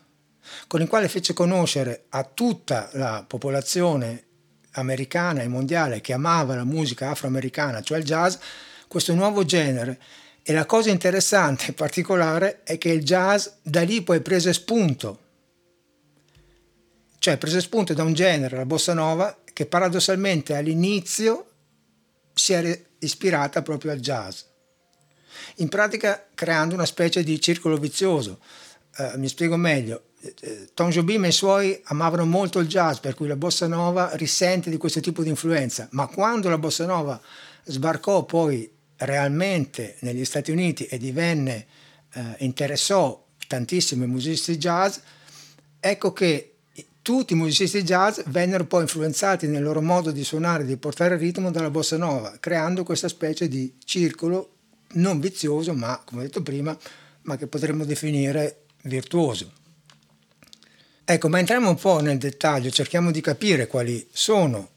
con 0.67 0.81
il 0.81 0.89
quale 0.89 1.09
fece 1.09 1.33
conoscere 1.33 2.05
a 2.11 2.25
tutta 2.25 2.91
la 2.93 3.25
popolazione 3.27 4.25
americana 4.73 5.43
e 5.43 5.49
mondiale 5.49 6.01
che 6.01 6.13
amava 6.13 6.55
la 6.55 6.65
musica 6.65 7.11
afroamericana, 7.11 7.83
cioè 7.83 7.99
il 7.99 8.05
jazz, 8.05 8.37
questo 8.89 9.15
nuovo 9.15 9.45
genere. 9.45 9.99
E 10.43 10.53
la 10.53 10.65
cosa 10.65 10.91
interessante 10.91 11.67
e 11.69 11.73
particolare 11.73 12.63
è 12.65 12.79
che 12.79 12.91
il 12.91 13.05
jazz 13.05 13.47
da 13.63 13.83
lì 13.83 14.03
poi 14.03 14.21
prese 14.21 14.53
spunto, 14.53 15.19
cioè 17.19 17.37
prese 17.37 17.61
spunto 17.61 17.93
da 17.93 18.03
un 18.03 18.15
genere, 18.15 18.57
la 18.57 18.65
bossa 18.65 18.95
nova, 18.95 19.37
che 19.53 19.67
paradossalmente 19.67 20.57
all'inizio 20.57 21.50
si 22.41 22.55
era 22.55 22.75
ispirata 23.01 23.61
proprio 23.61 23.93
al 23.93 24.01
jazz. 24.01 24.41
In 25.57 25.69
pratica 25.69 26.27
creando 26.35 26.75
una 26.75 26.87
specie 26.87 27.23
di 27.23 27.39
circolo 27.39 27.77
vizioso. 27.77 28.41
Uh, 28.97 29.19
mi 29.19 29.29
spiego 29.29 29.57
meglio. 29.57 30.05
Tom 30.75 30.91
Jobim 30.91 31.25
e 31.25 31.29
i 31.29 31.33
suoi 31.33 31.81
amavano 31.85 32.27
molto 32.27 32.59
il 32.59 32.69
jazz, 32.69 32.99
per 32.99 33.15
cui 33.15 33.27
la 33.27 33.37
bossa 33.37 33.67
nova 33.67 34.11
risente 34.17 34.69
di 34.69 34.77
questo 34.77 35.01
tipo 35.01 35.23
di 35.23 35.31
influenza, 35.31 35.89
ma 35.93 36.09
quando 36.09 36.51
la 36.51 36.59
bossa 36.59 36.85
nova 36.85 37.19
sbarcò 37.65 38.25
poi 38.25 38.71
realmente 38.97 39.97
negli 40.01 40.27
Stati 40.27 40.51
Uniti 40.51 40.85
e 40.85 40.99
divenne, 40.99 41.67
eh, 42.13 42.35
interessò 42.41 43.27
tantissimi 43.47 44.07
musicisti 44.07 44.59
jazz, 44.59 44.99
ecco 45.79 46.13
che 46.13 46.50
tutti 47.11 47.33
i 47.33 47.37
musicisti 47.37 47.83
jazz 47.83 48.21
vennero 48.27 48.67
poi 48.67 48.83
influenzati 48.83 49.49
nel 49.49 49.65
loro 49.65 49.83
modo 49.83 50.13
di 50.13 50.23
suonare, 50.23 50.65
di 50.65 50.77
portare 50.77 51.15
il 51.15 51.21
ritmo 51.21 51.51
dalla 51.51 51.69
bossa 51.69 51.97
nova, 51.97 52.37
creando 52.39 52.85
questa 52.85 53.09
specie 53.09 53.49
di 53.49 53.75
circolo 53.85 54.59
non 54.93 55.19
vizioso, 55.19 55.75
ma 55.75 56.01
come 56.05 56.23
detto 56.23 56.41
prima, 56.41 56.79
ma 57.23 57.37
che 57.37 57.49
potremmo 57.49 57.85
definire 57.85 58.67
virtuoso. 58.83 59.51
Ecco, 61.05 61.29
ma 61.29 61.41
entriamo 61.41 61.71
un 61.71 61.75
po' 61.75 61.99
nel 61.99 62.17
dettaglio, 62.17 62.71
cerchiamo 62.71 63.11
di 63.11 63.21
capire 63.21 63.67
quali 63.67 64.07
sono 64.13 64.69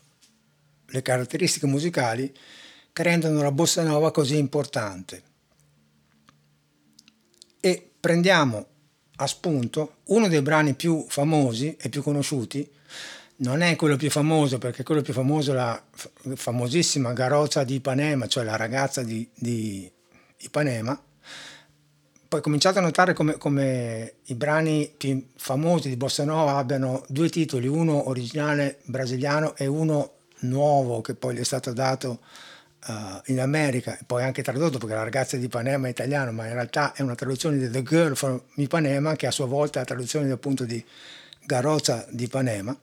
le 0.88 1.02
caratteristiche 1.04 1.68
musicali 1.68 2.36
che 2.92 3.04
rendono 3.04 3.44
la 3.44 3.52
bossa 3.52 3.84
nova 3.84 4.12
così 4.12 4.38
importante. 4.38 5.22
E 7.60 7.92
prendiamo 8.00 8.66
a 9.18 9.28
spunto 9.28 9.98
uno 10.06 10.28
dei 10.28 10.42
brani 10.42 10.74
più 10.74 11.06
famosi 11.08 11.76
e 11.80 11.90
più 11.90 12.02
conosciuti, 12.02 12.70
non 13.38 13.62
è 13.62 13.76
quello 13.76 13.96
più 13.96 14.10
famoso 14.10 14.58
perché 14.58 14.84
quello 14.84 15.02
più 15.02 15.14
famoso 15.14 15.52
è 15.52 15.56
la 15.56 15.84
famosissima 16.36 17.14
Garozza 17.14 17.64
di 17.64 17.76
Ipanema, 17.76 18.28
cioè 18.28 18.44
la 18.44 18.56
ragazza 18.56 19.04
di, 19.04 19.28
di 19.34 19.90
Ipanema, 20.38 21.00
poi 22.34 22.42
ho 22.42 22.44
cominciato 22.44 22.80
a 22.80 22.82
notare 22.82 23.14
come, 23.14 23.38
come, 23.38 24.14
i 24.26 24.34
brani 24.34 24.92
più 24.98 25.30
famosi 25.36 25.88
di 25.88 25.96
Bossa 25.96 26.24
Nova 26.24 26.56
abbiano 26.56 27.06
due 27.08 27.30
titoli, 27.30 27.68
uno 27.68 28.10
originale 28.10 28.80
brasiliano 28.86 29.56
e 29.56 29.68
uno 29.68 30.14
nuovo 30.40 31.02
che 31.02 31.14
poi 31.14 31.36
gli 31.36 31.40
è 31.40 31.44
stato 31.44 31.74
dato 31.74 32.22
uh, 32.88 33.22
in 33.26 33.40
America 33.40 33.98
poi 34.06 34.24
anche 34.24 34.42
tradotto 34.42 34.78
perché 34.78 34.94
la 34.96 35.04
ragazza 35.04 35.38
di 35.38 35.46
Ipanema 35.46 35.88
è 35.88 35.92
italiano, 35.92 36.32
ma 36.32 36.48
in 36.48 36.54
realtà 36.54 36.94
è 36.94 37.02
una 37.02 37.16
traduzione 37.16 37.58
di 37.58 37.70
The 37.70 37.84
Girl 37.84 38.16
from 38.16 38.42
Ipanema 38.56 39.16
che 39.16 39.28
a 39.28 39.32
sua 39.32 39.46
volta 39.46 39.78
è 39.78 39.82
la 39.82 39.88
traduzione 39.88 40.32
appunto 40.32 40.66
di 40.66 40.84
Garozza 41.46 42.06
di 42.10 42.24
Ipanema. 42.26 42.78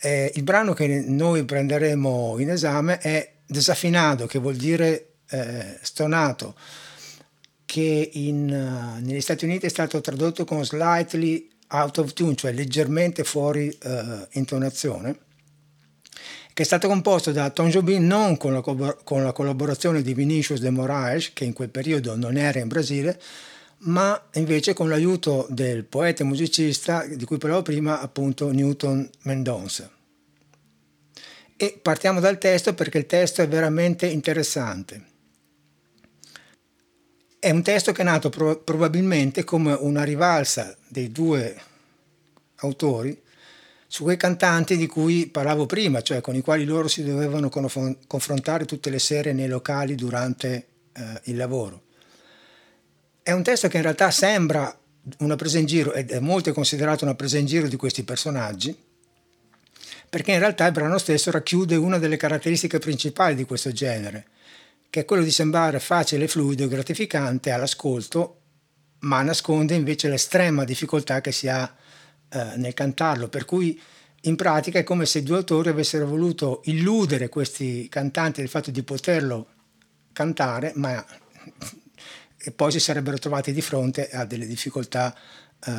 E 0.00 0.32
il 0.34 0.42
brano 0.42 0.74
che 0.74 0.86
noi 1.06 1.44
prenderemo 1.44 2.36
in 2.38 2.50
esame 2.50 2.98
è 2.98 3.32
Desaffinato, 3.46 4.26
che 4.26 4.38
vuol 4.38 4.56
dire 4.56 5.14
eh, 5.28 5.78
stonato 5.82 6.54
che 7.64 8.10
in, 8.12 8.50
uh, 8.50 9.04
negli 9.04 9.20
Stati 9.20 9.44
Uniti 9.44 9.66
è 9.66 9.68
stato 9.68 10.00
tradotto 10.00 10.44
con 10.44 10.64
slightly 10.64 11.50
out 11.68 11.98
of 11.98 12.12
tune, 12.12 12.34
cioè 12.34 12.52
leggermente 12.52 13.24
fuori 13.24 13.76
uh, 13.84 14.26
intonazione, 14.32 15.18
che 16.54 16.62
è 16.62 16.64
stato 16.64 16.86
composto 16.86 17.32
da 17.32 17.50
Tom 17.50 17.68
Jobim 17.68 18.06
non 18.06 18.36
con 18.36 18.52
la, 18.52 18.60
co- 18.60 18.98
con 19.02 19.24
la 19.24 19.32
collaborazione 19.32 20.02
di 20.02 20.14
Vinicius 20.14 20.60
de 20.60 20.70
Moraes, 20.70 21.32
che 21.32 21.44
in 21.44 21.52
quel 21.52 21.68
periodo 21.68 22.16
non 22.16 22.36
era 22.36 22.60
in 22.60 22.68
Brasile, 22.68 23.20
ma 23.78 24.28
invece 24.34 24.72
con 24.72 24.88
l'aiuto 24.88 25.48
del 25.50 25.84
poeta 25.84 26.22
e 26.22 26.26
musicista 26.26 27.04
di 27.06 27.24
cui 27.24 27.38
parlavo 27.38 27.62
prima, 27.62 28.00
appunto 28.00 28.52
Newton 28.52 29.10
Mendonça. 29.22 29.90
E 31.56 31.78
partiamo 31.82 32.20
dal 32.20 32.38
testo 32.38 32.72
perché 32.72 32.98
il 32.98 33.06
testo 33.06 33.42
è 33.42 33.48
veramente 33.48 34.06
interessante. 34.06 35.12
È 37.40 37.50
un 37.50 37.62
testo 37.62 37.90
che 37.90 38.02
è 38.02 38.04
nato 38.04 38.30
pro- 38.30 38.60
probabilmente 38.60 39.42
come 39.42 39.72
una 39.72 40.04
rivalsa 40.04 40.76
dei 40.86 41.10
due 41.10 41.60
autori 42.56 43.22
su 43.94 44.02
quei 44.02 44.16
cantanti 44.16 44.76
di 44.76 44.88
cui 44.88 45.28
parlavo 45.28 45.66
prima, 45.66 46.02
cioè 46.02 46.20
con 46.20 46.34
i 46.34 46.40
quali 46.40 46.64
loro 46.64 46.88
si 46.88 47.04
dovevano 47.04 47.48
conf- 47.48 47.98
confrontare 48.08 48.64
tutte 48.64 48.90
le 48.90 48.98
sere 48.98 49.32
nei 49.32 49.46
locali 49.46 49.94
durante 49.94 50.66
eh, 50.92 51.20
il 51.26 51.36
lavoro. 51.36 51.82
È 53.22 53.30
un 53.30 53.44
testo 53.44 53.68
che 53.68 53.76
in 53.76 53.84
realtà 53.84 54.10
sembra 54.10 54.76
una 55.18 55.36
presa 55.36 55.58
in 55.58 55.66
giro 55.66 55.92
ed 55.92 56.10
è 56.10 56.18
molto 56.18 56.52
considerato 56.52 57.04
una 57.04 57.14
presa 57.14 57.38
in 57.38 57.46
giro 57.46 57.68
di 57.68 57.76
questi 57.76 58.02
personaggi, 58.02 58.76
perché 60.10 60.32
in 60.32 60.40
realtà 60.40 60.66
il 60.66 60.72
brano 60.72 60.98
stesso 60.98 61.30
racchiude 61.30 61.76
una 61.76 61.98
delle 61.98 62.16
caratteristiche 62.16 62.80
principali 62.80 63.36
di 63.36 63.44
questo 63.44 63.70
genere, 63.70 64.26
che 64.90 65.02
è 65.02 65.04
quello 65.04 65.22
di 65.22 65.30
sembrare 65.30 65.78
facile, 65.78 66.26
fluido 66.26 66.64
e 66.64 66.68
gratificante 66.68 67.52
all'ascolto, 67.52 68.40
ma 69.02 69.22
nasconde 69.22 69.76
invece 69.76 70.08
l'estrema 70.08 70.64
difficoltà 70.64 71.20
che 71.20 71.30
si 71.30 71.46
ha 71.46 71.72
eh, 72.34 72.56
nel 72.56 72.74
cantarlo, 72.74 73.28
per 73.28 73.44
cui 73.44 73.80
in 74.22 74.34
pratica 74.34 74.80
è 74.80 74.82
come 74.82 75.06
se 75.06 75.18
i 75.18 75.22
due 75.22 75.36
autori 75.36 75.68
avessero 75.68 76.04
voluto 76.04 76.62
illudere 76.64 77.28
questi 77.28 77.88
cantanti 77.88 78.40
del 78.40 78.50
fatto 78.50 78.72
di 78.72 78.82
poterlo 78.82 79.46
cantare, 80.12 80.72
ma 80.74 81.04
poi 82.56 82.72
si 82.72 82.80
sarebbero 82.80 83.18
trovati 83.18 83.52
di 83.52 83.60
fronte 83.60 84.10
a 84.10 84.24
delle 84.24 84.46
difficoltà 84.46 85.14
eh, 85.64 85.72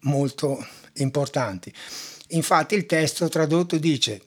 molto 0.00 0.66
importanti. 0.94 1.70
Infatti 2.28 2.74
il 2.74 2.86
testo 2.86 3.28
tradotto 3.28 3.76
dice, 3.76 4.22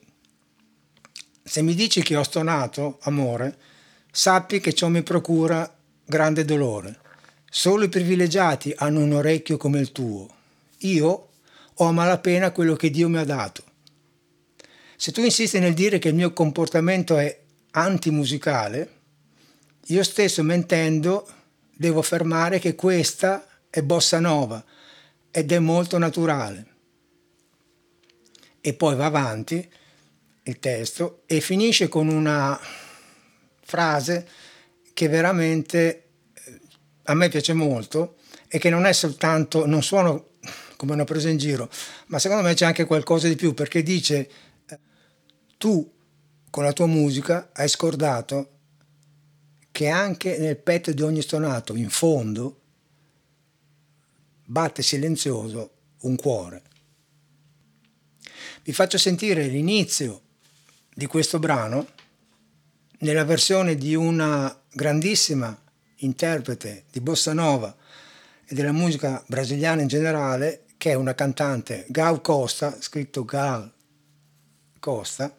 se 1.42 1.62
mi 1.62 1.74
dici 1.74 2.00
che 2.00 2.14
ho 2.14 2.22
stonato, 2.22 2.98
amore, 3.02 3.58
sappi 4.12 4.60
che 4.60 4.72
ciò 4.72 4.86
mi 4.86 5.02
procura 5.02 5.76
grande 6.04 6.44
dolore. 6.44 7.00
Solo 7.50 7.84
i 7.84 7.88
privilegiati 7.88 8.72
hanno 8.76 9.00
un 9.00 9.14
orecchio 9.14 9.56
come 9.56 9.80
il 9.80 9.90
tuo. 9.90 10.28
Io 10.80 11.30
ho 11.78 11.84
a 11.84 11.92
malapena 11.92 12.52
quello 12.52 12.74
che 12.74 12.90
Dio 12.90 13.08
mi 13.08 13.18
ha 13.18 13.24
dato. 13.24 13.64
Se 14.96 15.12
tu 15.12 15.22
insisti 15.22 15.58
nel 15.58 15.74
dire 15.74 15.98
che 15.98 16.08
il 16.08 16.14
mio 16.14 16.32
comportamento 16.32 17.18
è 17.18 17.38
antimusicale, 17.72 18.94
io 19.86 20.02
stesso 20.02 20.42
mentendo 20.42 21.28
devo 21.70 22.00
affermare 22.00 22.58
che 22.58 22.74
questa 22.74 23.46
è 23.68 23.82
bossa 23.82 24.18
nova 24.20 24.64
ed 25.30 25.52
è 25.52 25.58
molto 25.58 25.98
naturale. 25.98 26.66
E 28.60 28.72
poi 28.72 28.96
va 28.96 29.04
avanti 29.04 29.68
il 30.44 30.58
testo 30.58 31.22
e 31.26 31.40
finisce 31.40 31.88
con 31.88 32.08
una 32.08 32.58
frase 33.60 34.26
che 34.94 35.08
veramente 35.08 36.04
eh, 36.32 36.60
a 37.04 37.14
me 37.14 37.28
piace 37.28 37.52
molto 37.52 38.16
e 38.48 38.58
che 38.58 38.70
non 38.70 38.86
è 38.86 38.92
soltanto, 38.92 39.66
non 39.66 39.82
suono 39.82 40.30
come 40.76 40.92
una 40.92 41.04
presa 41.04 41.28
in 41.28 41.38
giro, 41.38 41.68
ma 42.06 42.18
secondo 42.18 42.42
me 42.42 42.54
c'è 42.54 42.66
anche 42.66 42.84
qualcosa 42.84 43.28
di 43.28 43.34
più 43.34 43.54
perché 43.54 43.82
dice 43.82 44.30
eh, 44.68 44.78
tu 45.56 45.90
con 46.50 46.64
la 46.64 46.72
tua 46.72 46.86
musica 46.86 47.50
hai 47.52 47.68
scordato 47.68 48.50
che 49.72 49.88
anche 49.88 50.38
nel 50.38 50.56
petto 50.56 50.92
di 50.92 51.02
ogni 51.02 51.20
stonato, 51.20 51.74
in 51.74 51.90
fondo, 51.90 52.60
batte 54.44 54.82
silenzioso 54.82 55.70
un 56.00 56.16
cuore. 56.16 56.62
Vi 58.62 58.72
faccio 58.72 58.96
sentire 58.96 59.46
l'inizio 59.46 60.22
di 60.94 61.06
questo 61.06 61.38
brano 61.38 61.88
nella 63.00 63.24
versione 63.24 63.74
di 63.74 63.94
una 63.94 64.62
grandissima 64.72 65.56
interprete 65.96 66.84
di 66.90 67.00
bossa 67.00 67.32
nova 67.32 67.76
e 68.46 68.54
della 68.54 68.72
musica 68.72 69.22
brasiliana 69.26 69.82
in 69.82 69.88
generale, 69.88 70.64
che 70.76 70.90
è 70.90 70.94
una 70.94 71.14
cantante, 71.14 71.84
Gal 71.88 72.20
Costa, 72.20 72.76
scritto 72.80 73.24
Gal 73.24 73.72
Costa, 74.78 75.34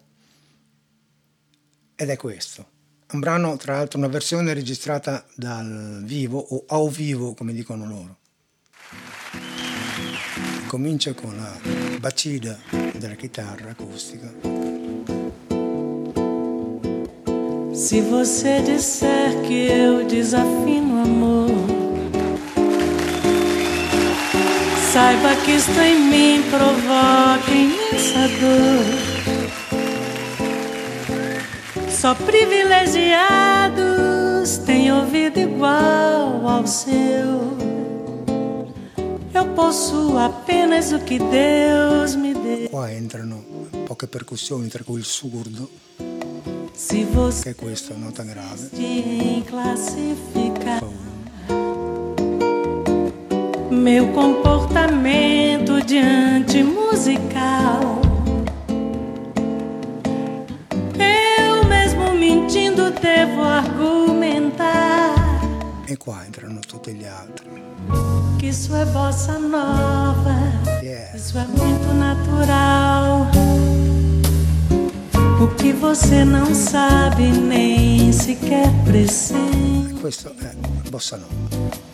ed 1.94 2.08
è 2.08 2.16
questo. 2.16 2.66
Un 3.10 3.20
brano, 3.20 3.56
tra 3.56 3.76
l'altro, 3.76 3.98
una 3.98 4.08
versione 4.08 4.52
registrata 4.52 5.24
dal 5.34 6.02
vivo 6.04 6.38
o 6.38 6.64
au 6.68 6.90
vivo, 6.90 7.34
come 7.34 7.52
dicono 7.52 7.86
loro. 7.86 8.16
Comincia 10.66 11.14
con 11.14 11.34
la 11.34 11.58
bacida 11.98 12.58
della 12.98 13.14
chitarra 13.14 13.70
acustica. 13.70 14.30
Se 17.72 18.02
você 18.02 18.60
disser 18.60 19.40
que 19.46 19.68
eu 19.70 20.04
desafino 20.04 21.00
amor, 21.00 21.87
saiba 24.98 25.30
que 25.44 25.52
isto 25.52 25.78
em 25.80 26.00
mim 26.10 26.42
provoca 26.50 27.52
imensa 27.52 28.26
dor. 28.40 28.84
Só 31.88 32.16
privilegiados 32.16 34.58
têm 34.66 34.90
ouvido 34.92 35.38
igual 35.38 36.48
ao 36.48 36.66
seu. 36.66 37.56
Eu 39.32 39.46
possuo 39.54 40.18
apenas 40.18 40.90
o 40.90 40.98
que 40.98 41.20
Deus 41.20 42.16
me 42.16 42.34
deu. 42.34 42.68
Qua 42.68 42.92
entrano 42.92 43.44
poche 43.86 44.08
percussioni, 44.08 44.68
tra 44.68 44.82
cui 44.82 44.98
il 44.98 45.04
surdo 45.04 45.70
Se 46.74 47.04
você 47.04 47.44
che 47.44 47.50
è 47.50 47.54
questa 47.54 47.94
nota 47.94 48.24
grave. 48.24 48.68
classificar 49.46 50.82
meu 53.88 54.06
comportamento 54.08 55.82
diante 55.82 56.62
musical. 56.62 58.02
Eu 60.98 61.64
mesmo 61.66 62.12
mentindo 62.12 62.90
devo 62.90 63.42
argumentar 63.42 65.14
E 65.88 65.96
qua 65.96 66.26
entrano 66.26 66.60
tutti 66.60 66.92
gli 66.92 67.06
altri. 67.06 67.48
que 68.38 68.48
isso 68.48 68.76
é 68.76 68.84
bossa 68.84 69.38
nova, 69.38 70.36
Yeah. 70.82 71.16
isso 71.16 71.38
é 71.38 71.46
muito 71.46 71.94
natural. 71.94 73.26
O 75.42 75.46
que 75.56 75.72
você 75.72 76.26
não 76.26 76.54
sabe 76.54 77.22
nem 77.30 78.12
sequer 78.12 78.68
pressente. 78.84 79.94
Questo 80.02 80.28
è 80.42 80.90
bossa 80.90 81.16
nova. 81.16 81.87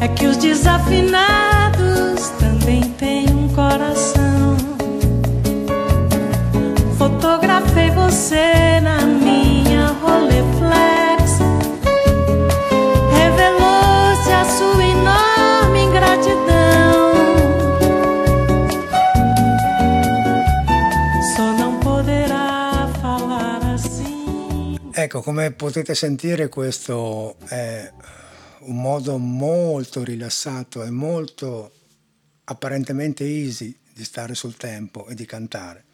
É 0.00 0.08
que 0.08 0.26
os 0.26 0.36
desafinados 0.36 2.28
também 2.38 2.82
têm 2.98 3.28
um 3.30 3.48
coração. 3.48 4.56
Fotografei 6.98 7.90
você 7.90 8.80
na 8.80 9.00
minha 9.06 9.86
Rolleiflex. 10.02 11.38
Revelou-se 13.18 14.30
a 14.32 14.44
sua 14.44 14.84
enorme 14.84 15.80
ingratidão. 15.84 17.12
Só 21.34 21.52
não 21.52 21.80
poderá 21.80 22.88
falar 23.00 23.60
assim. 23.74 24.78
Ecco, 24.94 25.22
come 25.22 25.50
potete 25.52 25.94
sentire 25.94 26.48
questo 26.48 27.36
è 27.48 27.90
un 28.66 28.80
modo 28.80 29.16
molto 29.18 30.02
rilassato 30.04 30.82
e 30.82 30.90
molto 30.90 31.72
apparentemente 32.44 33.24
easy 33.24 33.76
di 33.92 34.04
stare 34.04 34.34
sul 34.34 34.56
tempo 34.56 35.06
e 35.06 35.14
di 35.14 35.24
cantare. 35.24 35.84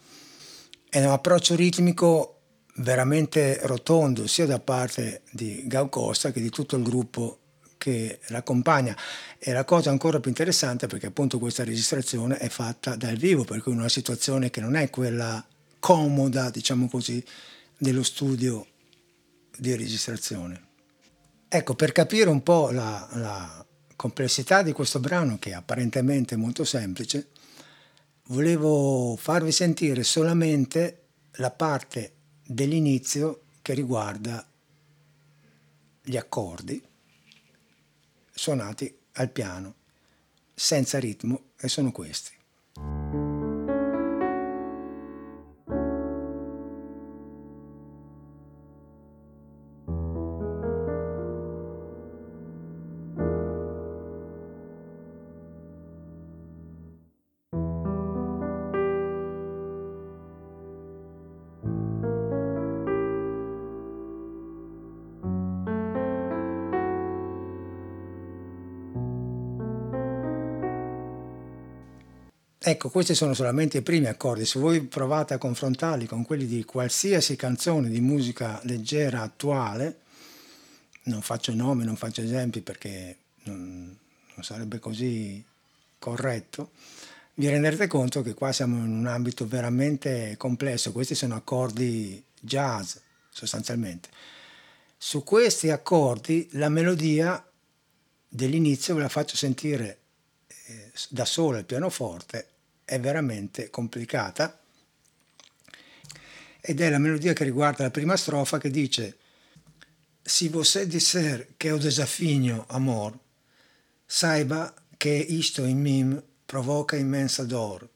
È 0.88 1.02
un 1.04 1.10
approccio 1.10 1.54
ritmico 1.54 2.40
veramente 2.76 3.60
rotondo 3.62 4.26
sia 4.26 4.46
da 4.46 4.58
parte 4.58 5.22
di 5.30 5.66
Gau 5.66 5.88
Costa 5.88 6.32
che 6.32 6.40
di 6.40 6.50
tutto 6.50 6.76
il 6.76 6.82
gruppo 6.82 7.38
che 7.76 8.20
l'accompagna 8.28 8.96
e 9.38 9.52
la 9.52 9.64
cosa 9.64 9.90
ancora 9.90 10.20
più 10.20 10.30
interessante 10.30 10.86
perché 10.86 11.06
appunto 11.06 11.38
questa 11.38 11.64
registrazione 11.64 12.38
è 12.38 12.48
fatta 12.48 12.94
dal 12.96 13.16
vivo 13.16 13.44
per 13.44 13.60
cui 13.60 13.72
in 13.72 13.78
una 13.78 13.88
situazione 13.88 14.50
che 14.50 14.60
non 14.60 14.76
è 14.76 14.88
quella 14.88 15.44
comoda 15.80 16.48
diciamo 16.48 16.88
così 16.88 17.22
dello 17.76 18.02
studio 18.02 18.66
di 19.56 19.74
registrazione. 19.74 20.70
Ecco, 21.54 21.74
per 21.74 21.92
capire 21.92 22.30
un 22.30 22.42
po' 22.42 22.70
la, 22.70 23.06
la 23.12 23.66
complessità 23.94 24.62
di 24.62 24.72
questo 24.72 25.00
brano, 25.00 25.38
che 25.38 25.50
è 25.50 25.52
apparentemente 25.52 26.34
molto 26.34 26.64
semplice, 26.64 27.28
volevo 28.28 29.16
farvi 29.16 29.52
sentire 29.52 30.02
solamente 30.02 31.02
la 31.32 31.50
parte 31.50 32.12
dell'inizio 32.42 33.42
che 33.60 33.74
riguarda 33.74 34.42
gli 36.00 36.16
accordi 36.16 36.82
suonati 38.30 38.96
al 39.12 39.28
piano, 39.28 39.74
senza 40.54 40.98
ritmo, 40.98 41.50
e 41.60 41.68
sono 41.68 41.92
questi. 41.92 42.32
Ecco, 72.64 72.90
questi 72.90 73.16
sono 73.16 73.34
solamente 73.34 73.78
i 73.78 73.82
primi 73.82 74.06
accordi, 74.06 74.46
se 74.46 74.60
voi 74.60 74.82
provate 74.82 75.34
a 75.34 75.38
confrontarli 75.38 76.06
con 76.06 76.24
quelli 76.24 76.46
di 76.46 76.62
qualsiasi 76.62 77.34
canzone 77.34 77.88
di 77.88 78.00
musica 78.00 78.60
leggera 78.62 79.22
attuale, 79.22 79.98
non 81.04 81.22
faccio 81.22 81.52
nomi, 81.54 81.84
non 81.84 81.96
faccio 81.96 82.20
esempi 82.20 82.60
perché 82.60 83.16
non, 83.44 83.98
non 84.34 84.44
sarebbe 84.44 84.78
così 84.78 85.44
corretto, 85.98 86.70
vi 87.34 87.48
renderete 87.48 87.88
conto 87.88 88.22
che 88.22 88.34
qua 88.34 88.52
siamo 88.52 88.76
in 88.76 88.92
un 88.92 89.06
ambito 89.08 89.44
veramente 89.44 90.36
complesso, 90.36 90.92
questi 90.92 91.16
sono 91.16 91.34
accordi 91.34 92.22
jazz 92.38 92.94
sostanzialmente. 93.28 94.08
Su 94.96 95.24
questi 95.24 95.68
accordi 95.70 96.48
la 96.52 96.68
melodia 96.68 97.44
dell'inizio 98.28 98.94
ve 98.94 99.00
la 99.00 99.08
faccio 99.08 99.34
sentire 99.34 99.98
eh, 100.46 100.92
da 101.08 101.24
sola 101.24 101.58
al 101.58 101.64
pianoforte 101.64 102.50
è 102.84 102.98
veramente 103.00 103.70
complicata 103.70 104.58
ed 106.60 106.80
è 106.80 106.90
la 106.90 106.98
melodia 106.98 107.32
che 107.32 107.44
riguarda 107.44 107.82
la 107.84 107.90
prima 107.90 108.16
strofa 108.16 108.58
che 108.58 108.70
dice 108.70 109.16
Se 110.24 110.48
você 110.48 110.86
disser 110.86 111.48
que 111.58 111.68
eu 111.68 111.78
desafinho 111.78 112.64
amor, 112.68 113.18
saiba 114.06 114.72
que 114.96 115.26
isto 115.28 115.64
em 115.64 115.74
mim 115.74 116.22
provoca 116.46 116.96
imensa 116.96 117.44
dor. 117.44 117.88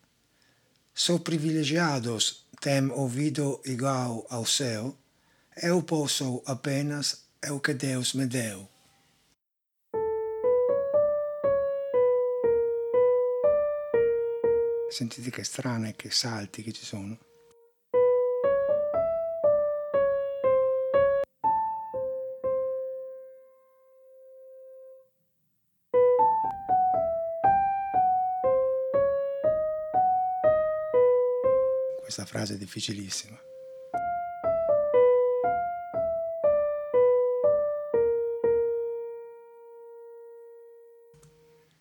Sou 0.92 1.20
privilegiados 1.20 2.46
tem 2.60 2.90
ouvido 2.90 3.60
igual 3.64 4.26
ao 4.28 4.44
seu, 4.44 4.96
eu 5.62 5.82
posso 5.82 6.42
apenas 6.46 7.26
é 7.40 7.52
o 7.52 7.60
que 7.60 7.74
Deus 7.74 8.14
me 8.14 8.26
deu. 8.26 8.68
Sentite 14.88 15.30
che 15.30 15.44
strane, 15.44 15.94
che 15.94 16.10
salti 16.10 16.62
che 16.62 16.72
ci 16.72 16.84
sono. 16.84 17.18
Questa 32.00 32.24
frase 32.24 32.54
è 32.54 32.56
difficilissima. 32.56 33.38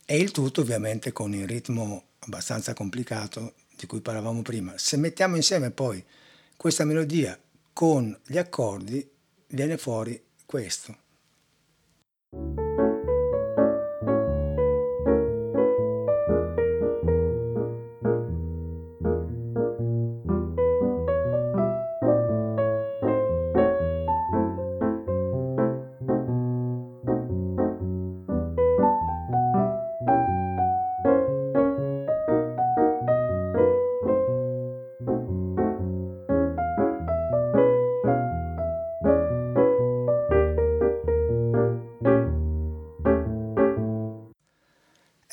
E 0.07 0.17
il 0.17 0.29
tutto 0.29 0.61
ovviamente 0.61 1.11
con 1.11 1.33
il 1.33 1.47
ritmo 1.47 2.09
abbastanza 2.19 2.73
complicato 2.73 3.55
di 3.75 3.87
cui 3.87 4.01
parlavamo 4.01 4.43
prima. 4.43 4.77
Se 4.77 4.97
mettiamo 4.97 5.35
insieme 5.35 5.71
poi 5.71 6.03
questa 6.55 6.85
melodia 6.85 7.39
con 7.73 8.15
gli 8.23 8.37
accordi, 8.37 9.07
viene 9.47 9.77
fuori 9.77 10.21
questo. 10.45 10.95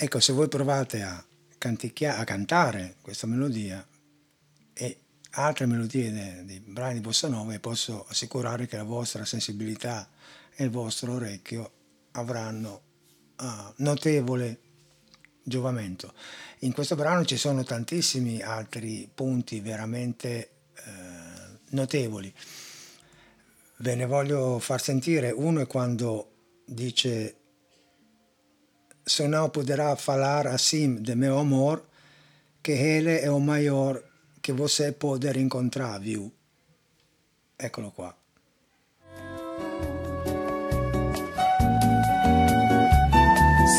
Ecco, 0.03 0.19
se 0.19 0.33
voi 0.33 0.49
provate 0.49 1.01
a, 1.05 1.15
a 1.15 2.25
cantare 2.25 2.97
questa 3.03 3.29
melodia 3.29 3.87
e 4.73 5.01
altre 5.31 5.67
melodie 5.67 6.43
dei 6.45 6.59
brani 6.59 6.95
di 6.95 7.01
Bossa 7.01 7.29
Nova, 7.29 7.57
posso 7.61 8.05
assicurare 8.09 8.67
che 8.67 8.77
la 8.77 8.83
vostra 8.83 9.25
sensibilità 9.25 10.11
e 10.57 10.65
il 10.65 10.71
vostro 10.71 11.13
orecchio 11.13 11.71
avranno 12.15 12.83
uh, 13.39 13.45
notevole 13.77 14.59
giovamento. 15.41 16.15
In 16.63 16.73
questo 16.73 16.97
brano 16.97 17.25
ci 17.25 17.37
sono 17.37 17.63
tantissimi 17.63 18.43
altri 18.43 19.09
punti 19.15 19.61
veramente 19.61 20.51
eh, 20.75 21.61
notevoli. 21.69 22.35
Ve 23.77 23.95
ne 23.95 24.07
voglio 24.07 24.59
far 24.59 24.83
sentire. 24.83 25.31
Uno 25.31 25.61
è 25.61 25.69
quando 25.69 26.33
dice 26.65 27.37
Se 29.05 29.27
não 29.27 29.51
poderá 29.51 29.97
falar 29.97 30.47
assim 30.47 30.95
de 31.03 31.15
meu 31.15 31.39
amor, 31.39 31.83
che 32.63 32.73
ele 32.73 33.19
è 33.21 33.29
o 33.29 33.41
maior 33.41 34.01
che 34.41 34.53
você 34.53 34.93
poder 34.93 35.37
incontrar, 35.37 35.99
viu? 35.99 36.31
Eccolo 37.59 37.91
qua. 37.91 38.15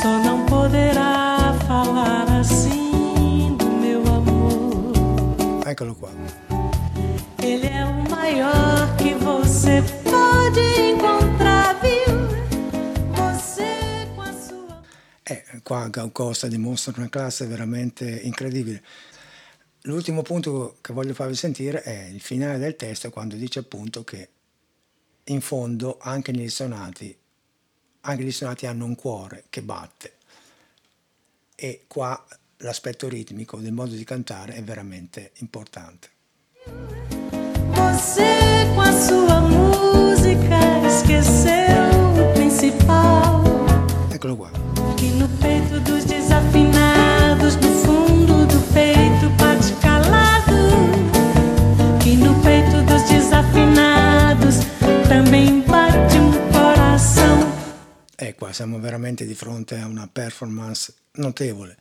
Só 0.02 0.18
não 0.20 0.46
poderá 0.46 1.54
falar 1.68 2.30
assim 2.40 3.56
do 3.58 3.68
meu 3.68 4.02
amor. 4.02 5.66
Eccolo 5.66 5.96
qua. 5.96 6.10
Ele 7.42 7.68
é 7.68 7.86
o 7.86 8.10
maior 8.10 8.96
que 8.98 9.14
você 9.16 9.82
pode 10.04 10.60
incontrar, 10.92 11.80
qua 15.64 15.88
Gal 15.88 16.12
Costa 16.12 16.48
dimostra 16.48 16.94
una 16.98 17.10
classe 17.10 17.48
veramente 17.48 18.06
incredibile. 18.08 18.84
L'ultimo 19.84 20.22
punto 20.22 20.78
che 20.82 20.94
voglio 20.94 21.14
farvi 21.14 21.36
sentire 21.36 21.82
è 21.82 22.04
il 22.06 22.22
finale 22.22 22.58
del 22.60 22.76
testo 22.76 23.10
quando 23.10 23.36
dice 23.36 23.60
appunto 23.60 24.04
che 24.04 24.30
in 25.26 25.42
fondo 25.42 25.98
anche 26.00 26.32
negli 26.32 26.50
suonati, 26.50 27.18
anche 28.02 28.24
gli 28.24 28.32
suonati 28.32 28.66
hanno 28.66 28.86
un 28.86 28.96
cuore 28.96 29.46
che 29.50 29.62
batte 29.62 30.18
e 31.56 31.86
qua 31.88 32.24
l'aspetto 32.58 33.10
ritmico 33.10 33.58
del 33.58 33.74
modo 33.74 33.96
di 33.96 34.04
cantare 34.04 34.54
è 34.54 34.64
veramente 34.64 35.32
importante. 35.38 36.12
Você 37.74 38.66
com 38.74 38.82
a 38.82 38.92
sua 38.92 39.40
música 39.42 40.60
esqueceu 40.88 42.22
o 42.22 42.34
principal. 42.34 43.44
Eccolo 44.12 44.36
qua. 44.36 44.52
Que 44.98 45.10
no 45.20 45.28
peito 45.44 45.80
dos 45.82 46.06
desafinados, 46.06 47.58
no 47.58 47.70
fundo 47.84 48.46
do 48.48 48.60
peito 48.74 49.30
bate 49.38 49.74
calado. 49.82 50.58
Que 52.02 52.16
no 52.16 52.34
peito 52.42 52.82
dos 52.84 53.04
desafinados 53.10 54.56
também 55.10 55.62
bate 55.62 56.18
um 56.18 56.32
coração. 56.52 57.38
E 58.18 58.34
qua 58.34 58.54
siamo 58.54 58.80
veramente 58.80 59.26
di 59.26 59.36
fronte 59.36 59.76
a 59.76 59.86
una 59.86 60.08
performance 60.08 60.94
notevole. 61.18 61.76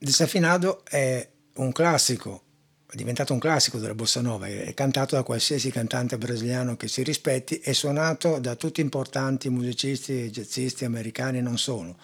Disafinado 0.00 0.82
è 0.90 1.28
un 1.56 1.70
classico, 1.70 2.42
è 2.92 2.96
diventato 2.96 3.32
un 3.32 3.38
classico 3.38 3.78
della 3.78 3.94
bossa 3.94 4.20
nova, 4.20 4.46
è 4.46 4.74
cantato 4.74 5.14
da 5.14 5.22
qualsiasi 5.22 5.70
cantante 5.70 6.18
brasiliano 6.18 6.76
che 6.76 6.88
si 6.88 7.02
rispetti 7.02 7.58
e 7.60 7.72
suonato 7.72 8.38
da 8.38 8.54
tutti 8.54 8.82
importanti 8.82 9.48
musicisti 9.48 10.24
e 10.24 10.30
jazzisti 10.30 10.84
americani 10.84 11.38
e 11.38 11.40
non 11.40 11.56
solo. 11.56 11.96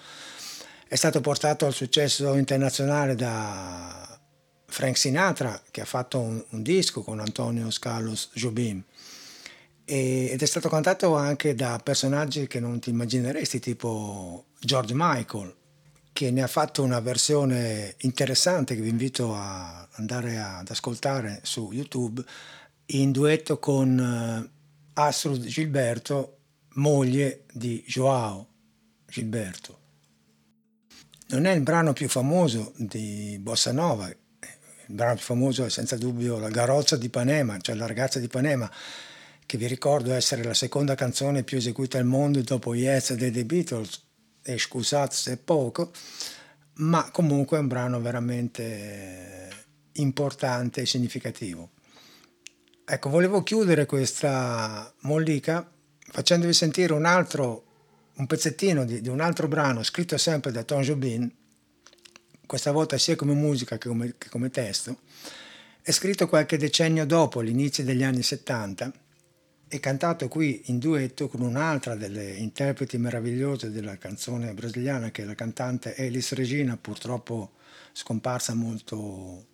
È 0.89 0.95
stato 0.95 1.21
portato 1.21 1.67
al 1.67 1.75
successo 1.75 2.35
internazionale 2.37 3.15
da 3.15 4.19
Frank 4.65 4.97
Sinatra 4.97 5.61
che 5.71 5.83
ha 5.83 5.85
fatto 5.85 6.21
un, 6.21 6.43
un 6.49 6.63
disco 6.63 7.03
con 7.03 7.21
Antonio 7.21 7.69
Carlos 7.79 8.31
Jobim 8.33 8.83
e- 9.85 10.31
ed 10.31 10.41
è 10.41 10.47
stato 10.47 10.71
cantato 10.71 11.15
anche 11.17 11.55
da 11.55 11.79
personaggi 11.85 12.47
che 12.47 12.61
non 12.61 12.79
ti 12.79 12.89
immagineresti 12.89 13.61
tipo 13.61 14.47
George 14.59 14.95
Michael 14.97 15.55
che 16.19 16.33
ne 16.33 16.43
ha 16.43 16.49
fatto 16.49 16.83
una 16.83 16.99
versione 16.99 17.95
interessante 17.99 18.75
che 18.75 18.81
vi 18.81 18.89
invito 18.89 19.37
a 19.37 19.87
andare 19.93 20.41
ad 20.41 20.69
ascoltare 20.69 21.39
su 21.45 21.71
YouTube 21.71 22.21
in 22.87 23.13
duetto 23.13 23.61
con 23.61 23.97
eh, 23.97 24.51
Astrud 24.95 25.45
Gilberto, 25.45 26.39
moglie 26.71 27.45
di 27.53 27.85
Joao 27.87 28.49
Gilberto. 29.07 29.79
Non 31.29 31.45
è 31.45 31.53
il 31.53 31.61
brano 31.61 31.93
più 31.93 32.09
famoso 32.09 32.73
di 32.75 33.39
Bossa 33.41 33.71
Nova, 33.71 34.09
il 34.09 34.17
brano 34.87 35.15
più 35.15 35.25
famoso 35.25 35.67
è 35.67 35.71
senza 35.71 35.97
dubbio 35.97 36.41
La 36.41 36.51
Garozza 36.51 36.97
di 36.97 37.07
Ipanema, 37.07 37.61
cioè 37.61 37.77
La 37.77 37.87
ragazza 37.87 38.19
di 38.19 38.25
Ipanema, 38.25 38.69
che 39.47 39.57
vi 39.57 39.69
ricordo 39.69 40.13
essere 40.13 40.43
la 40.43 40.55
seconda 40.55 40.97
canzone 40.97 41.45
più 41.45 41.59
eseguita 41.59 41.97
al 41.97 42.07
mondo 42.07 42.43
dopo 42.43 42.75
Yes 42.75 43.15
dei 43.15 43.31
The 43.31 43.45
Beatles 43.45 44.07
e 44.43 44.59
Scusate 44.59 45.15
se 45.15 45.37
poco, 45.37 45.93
ma 46.75 47.11
comunque 47.11 47.57
è 47.57 47.61
un 47.61 47.67
brano 47.69 48.01
veramente 48.01 49.49
importante 49.93 50.83
e 50.83 50.87
significativo. 50.87 51.71
Ecco, 52.85 53.11
volevo 53.11 53.43
chiudere 53.43 53.85
questa 53.85 54.93
mollica 55.01 55.71
facendovi 56.11 56.53
sentire 56.53 56.95
un 56.95 57.05
altro, 57.05 57.65
un 58.15 58.27
pezzettino 58.27 58.85
di, 58.85 59.01
di 59.01 59.09
un 59.09 59.21
altro 59.21 59.47
brano 59.47 59.83
scritto 59.83 60.17
sempre 60.17 60.51
da 60.51 60.63
Tom 60.63 60.81
Jobin, 60.81 61.31
questa 62.47 62.73
volta 62.73 62.97
sia 62.97 63.15
come 63.15 63.35
musica 63.35 63.77
che 63.77 63.89
come, 63.89 64.15
che 64.17 64.31
come 64.31 64.49
testo, 64.49 65.01
è 65.83 65.93
scritto 65.93 66.29
qualche 66.29 66.57
decennio 66.57 67.05
dopo 67.05 67.41
l'inizio 67.41 67.85
degli 67.85 68.03
anni 68.03 68.23
70 68.23 68.93
e 69.69 69.81
cantato 69.81 70.29
qui 70.29 70.63
in 70.67 70.79
duetto 70.79 71.29
con 71.29 71.43
un'altra 71.43 71.95
delle 71.95 72.31
interpreti 72.33 72.97
meravigliose 72.97 73.71
della 73.71 73.99
canzone 73.99 74.55
brasiliana 74.55 75.11
che 75.11 75.23
è 75.23 75.25
la 75.27 75.35
cantante 75.35 75.95
Elis 75.95 76.33
Regina, 76.33 76.79
purtroppo 76.79 77.53
scomparsa 77.93 78.55
molto 78.55 79.45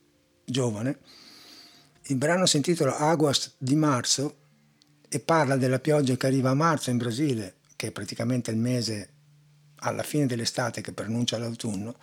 giovane. 0.44 0.98
Il 2.05 2.16
brano 2.16 2.46
si 2.46 2.57
intitola 2.57 2.98
Aguas 2.98 3.55
di 3.59 3.74
marzo 3.74 4.37
e 5.09 5.18
parla 5.18 5.57
della 5.57 5.81
pioggia 5.81 6.16
che 6.16 6.27
arriva 6.27 6.50
a 6.50 6.55
marzo 6.55 6.90
in 6.90 6.98
Brasile, 6.98 7.57
che 7.77 7.88
è 7.88 7.90
praticamente 7.90 8.50
il 8.50 8.57
mese 8.57 9.09
alla 9.77 10.03
fine 10.03 10.27
dell'estate 10.27 10.81
che 10.81 10.92
pronuncia 10.92 11.38
l'autunno, 11.38 11.96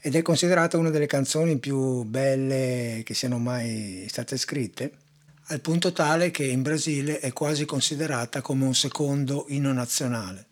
ed 0.00 0.14
è 0.14 0.22
considerata 0.22 0.76
una 0.76 0.90
delle 0.90 1.06
canzoni 1.06 1.58
più 1.58 2.02
belle 2.04 3.02
che 3.04 3.14
siano 3.14 3.38
mai 3.38 4.06
state 4.08 4.36
scritte 4.36 5.06
al 5.50 5.60
punto 5.60 5.92
tale 5.92 6.30
che 6.30 6.44
in 6.44 6.60
Brasile 6.60 7.20
è 7.20 7.32
quasi 7.32 7.64
considerata 7.64 8.42
come 8.42 8.66
un 8.66 8.74
secondo 8.74 9.46
inno 9.48 9.72
nazionale. 9.72 10.46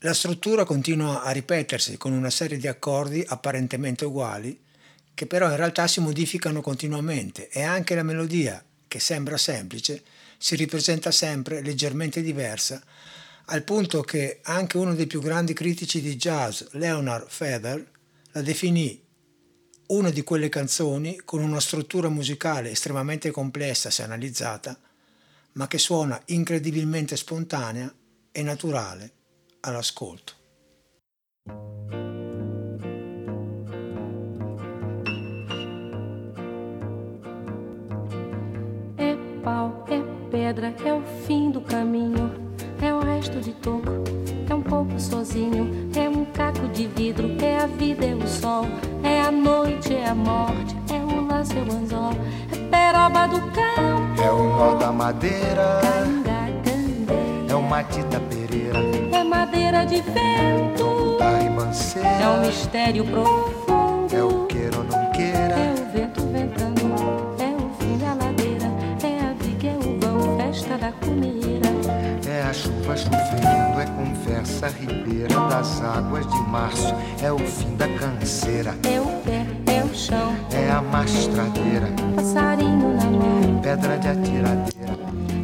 La 0.00 0.14
struttura 0.14 0.64
continua 0.64 1.22
a 1.22 1.30
ripetersi 1.30 1.96
con 1.96 2.12
una 2.12 2.30
serie 2.30 2.58
di 2.58 2.66
accordi 2.66 3.24
apparentemente 3.24 4.04
uguali, 4.04 4.60
che 5.14 5.26
però 5.26 5.48
in 5.48 5.54
realtà 5.54 5.86
si 5.86 6.00
modificano 6.00 6.60
continuamente 6.60 7.48
e 7.50 7.62
anche 7.62 7.94
la 7.94 8.02
melodia, 8.02 8.64
che 8.88 8.98
sembra 8.98 9.36
semplice, 9.36 10.02
si 10.38 10.56
ripresenta 10.56 11.12
sempre 11.12 11.62
leggermente 11.62 12.20
diversa, 12.20 12.82
al 13.46 13.62
punto 13.62 14.00
che 14.02 14.40
anche 14.42 14.76
uno 14.76 14.94
dei 14.94 15.06
più 15.06 15.20
grandi 15.20 15.52
critici 15.52 16.00
di 16.00 16.16
jazz, 16.16 16.62
Leonard 16.72 17.28
Feather, 17.28 17.86
la 18.32 18.42
definì 18.42 19.00
una 19.92 20.10
di 20.10 20.22
quelle 20.22 20.48
canzoni 20.48 21.20
con 21.22 21.42
una 21.42 21.60
struttura 21.60 22.08
musicale 22.08 22.70
estremamente 22.70 23.30
complessa 23.30 23.90
se 23.90 24.02
analizzata, 24.02 24.78
ma 25.52 25.66
che 25.68 25.76
suona 25.76 26.20
incredibilmente 26.26 27.14
spontanea 27.14 27.92
e 28.32 28.42
naturale 28.42 29.12
all'ascolto. 29.60 30.40
É 38.96 39.14
pau, 39.42 39.84
é 39.88 40.00
pedra, 40.30 40.74
é 40.86 40.92
o 40.94 41.02
fim 41.26 41.50
do 41.50 41.60
caminho, 41.60 42.41
é 42.82 42.92
o 42.92 43.00
resto 43.00 43.40
de 43.40 43.52
toco, 43.52 44.02
é 44.50 44.54
um 44.54 44.60
pouco 44.60 44.98
sozinho, 44.98 45.90
é 45.96 46.08
um 46.08 46.24
caco 46.24 46.66
de 46.68 46.88
vidro, 46.88 47.30
é 47.40 47.58
a 47.58 47.66
vida, 47.66 48.04
é 48.04 48.14
o 48.14 48.26
sol, 48.26 48.66
é 49.04 49.22
a 49.22 49.30
noite, 49.30 49.94
é 49.94 50.08
a 50.08 50.14
morte, 50.14 50.76
é 50.92 50.98
o 50.98 51.26
laço, 51.26 51.52
é 51.52 51.62
o 51.62 51.76
anzol, 51.76 52.12
é 52.50 52.56
peroba 52.68 53.28
do 53.28 53.40
campo, 53.52 54.22
É 54.22 54.30
o 54.32 54.42
nó 54.56 54.74
da 54.74 54.90
madeira, 54.90 55.80
é 57.48 57.54
o 57.54 57.62
Matita 57.62 58.20
Pereira, 58.20 58.80
é 59.12 59.22
madeira 59.22 59.84
de 59.86 60.00
vento, 60.02 61.18
é 61.20 61.24
um 61.24 61.42
ribanceira, 61.50 62.38
mistério 62.44 63.04
profundo, 63.04 64.14
é 64.14 64.22
o 64.24 64.46
queira 64.46 64.71
a 72.52 72.54
chuva 72.54 72.94
chovendo, 72.94 73.80
é 73.80 73.86
conversa 73.96 74.68
ribeira 74.68 75.34
das 75.48 75.80
águas 75.80 76.26
de 76.26 76.40
março. 76.50 76.94
É 77.22 77.32
o 77.32 77.38
fim 77.38 77.74
da 77.76 77.88
canseira, 77.88 78.74
É 78.82 79.00
o 79.00 79.06
pé, 79.24 79.46
é 79.72 79.82
o 79.82 79.94
chão, 79.94 80.34
é 80.52 80.70
a 80.70 80.82
mastradeira, 80.82 81.88
passarinho 82.14 82.94
na 82.94 83.04
mão. 83.06 83.60
pedra 83.62 83.96
de 83.98 84.08
atiradeira. 84.08 84.98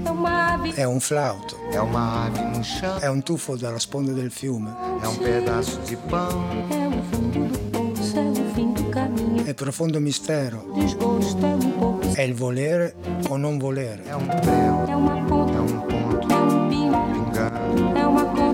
É 0.05 0.11
uma 0.11 0.53
ave, 0.55 0.73
È 0.77 0.85
un 0.87 1.01
flauto, 1.01 1.57
É 1.73 1.81
uma 1.81 2.27
ave 2.27 2.43
no 2.43 2.63
chão, 2.63 2.99
è 3.01 3.09
un 3.09 3.23
tuffo 3.23 3.57
dalla 3.57 3.79
sponda 3.79 4.13
del 4.13 4.31
fiume, 4.31 4.69
é 5.03 5.09
um 5.09 5.17
pedaço 5.17 5.81
de 5.87 5.97
pão. 5.97 6.29
é 6.71 6.89
o 6.89 7.03
fundo 7.11 7.49
do 7.49 7.59
poço, 7.73 8.19
é 8.19 8.23
o 8.29 8.55
fim 8.55 8.73
do 8.75 8.85
caminho. 8.91 9.45
è 9.47 9.55
profondo 9.55 9.99
mistero, 9.99 10.59
Desgosto 10.75 11.43
é 11.47 11.55
um 11.55 11.71
pouco, 11.79 12.01
è 12.15 12.21
il 12.23 12.35
volere 12.35 12.95
o 13.31 13.39
non 13.39 13.57
volere, 13.59 14.03
É 14.07 14.15
um 14.15 14.27
prego, 14.27 14.85
é 14.93 14.95
uma 14.97 15.19
é 15.19 15.23
ponta, 15.25 15.61
um 15.63 15.67
ponto 15.81 15.98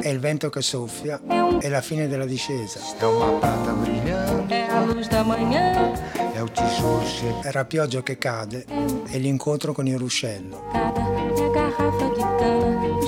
è 0.04 0.08
il 0.08 0.18
vento 0.18 0.50
che 0.50 0.60
soffia, 0.60 1.18
è 1.58 1.68
la 1.70 1.80
fine 1.80 2.06
della 2.06 2.26
discesa, 2.26 2.78
É 3.00 3.06
uma 3.06 3.38
prata 3.40 3.72
brilhando, 3.72 4.52
é 4.52 4.68
a 4.68 4.84
luz 4.84 5.08
da 5.08 5.24
manhã, 5.24 5.94
é 6.34 6.42
o 6.42 6.48
tijolo 6.48 7.00
chegando. 7.00 7.48
è 7.48 7.50
la 7.54 7.64
pioggia 7.64 8.02
che 8.02 8.18
cade, 8.18 8.66
è 9.10 9.16
l'incontro 9.16 9.72
con 9.72 9.86
il 9.86 9.96
ruscello, 9.96 10.64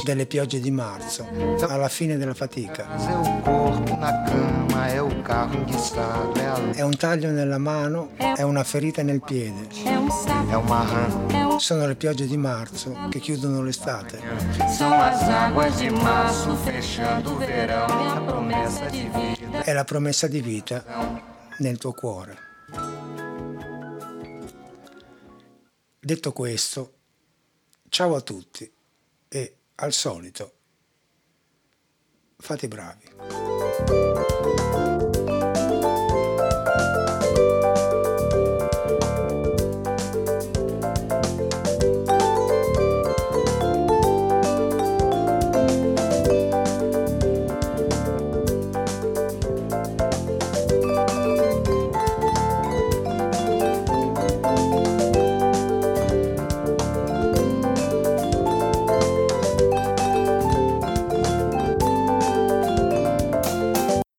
delle 0.05 0.25
piogge 0.25 0.59
di 0.59 0.71
marzo, 0.71 1.27
alla 1.69 1.89
fine 1.89 2.17
della 2.17 2.33
fatica. 2.33 2.87
È 6.73 6.83
un 6.83 6.97
taglio 6.97 7.31
nella 7.31 7.59
mano, 7.59 8.11
è 8.17 8.43
una 8.43 8.65
ferita 8.65 9.03
nel 9.03 9.23
piede. 9.23 9.69
Rã. 9.85 10.51
é 10.51 10.57
um 10.57 11.59
Sono 11.59 11.87
le 11.87 11.95
piogge 11.95 12.27
di 12.27 12.37
marzo 12.37 13.09
che 13.11 13.19
chiudono 13.19 13.63
l'estate. 13.63 14.21
È 19.63 19.73
la 19.73 19.85
promessa 19.85 20.27
di 20.27 20.41
vita 20.41 20.85
nel 21.59 21.79
tuo 21.79 21.93
cuore. 21.93 22.37
Detto 25.99 26.33
questo, 26.33 26.93
ciao 27.89 28.15
a 28.15 28.21
tutti 28.21 28.71
e 29.29 29.57
al 29.77 29.93
solito 29.93 30.53
fate 32.37 32.67
i 32.67 32.69
bravi. 32.69 34.26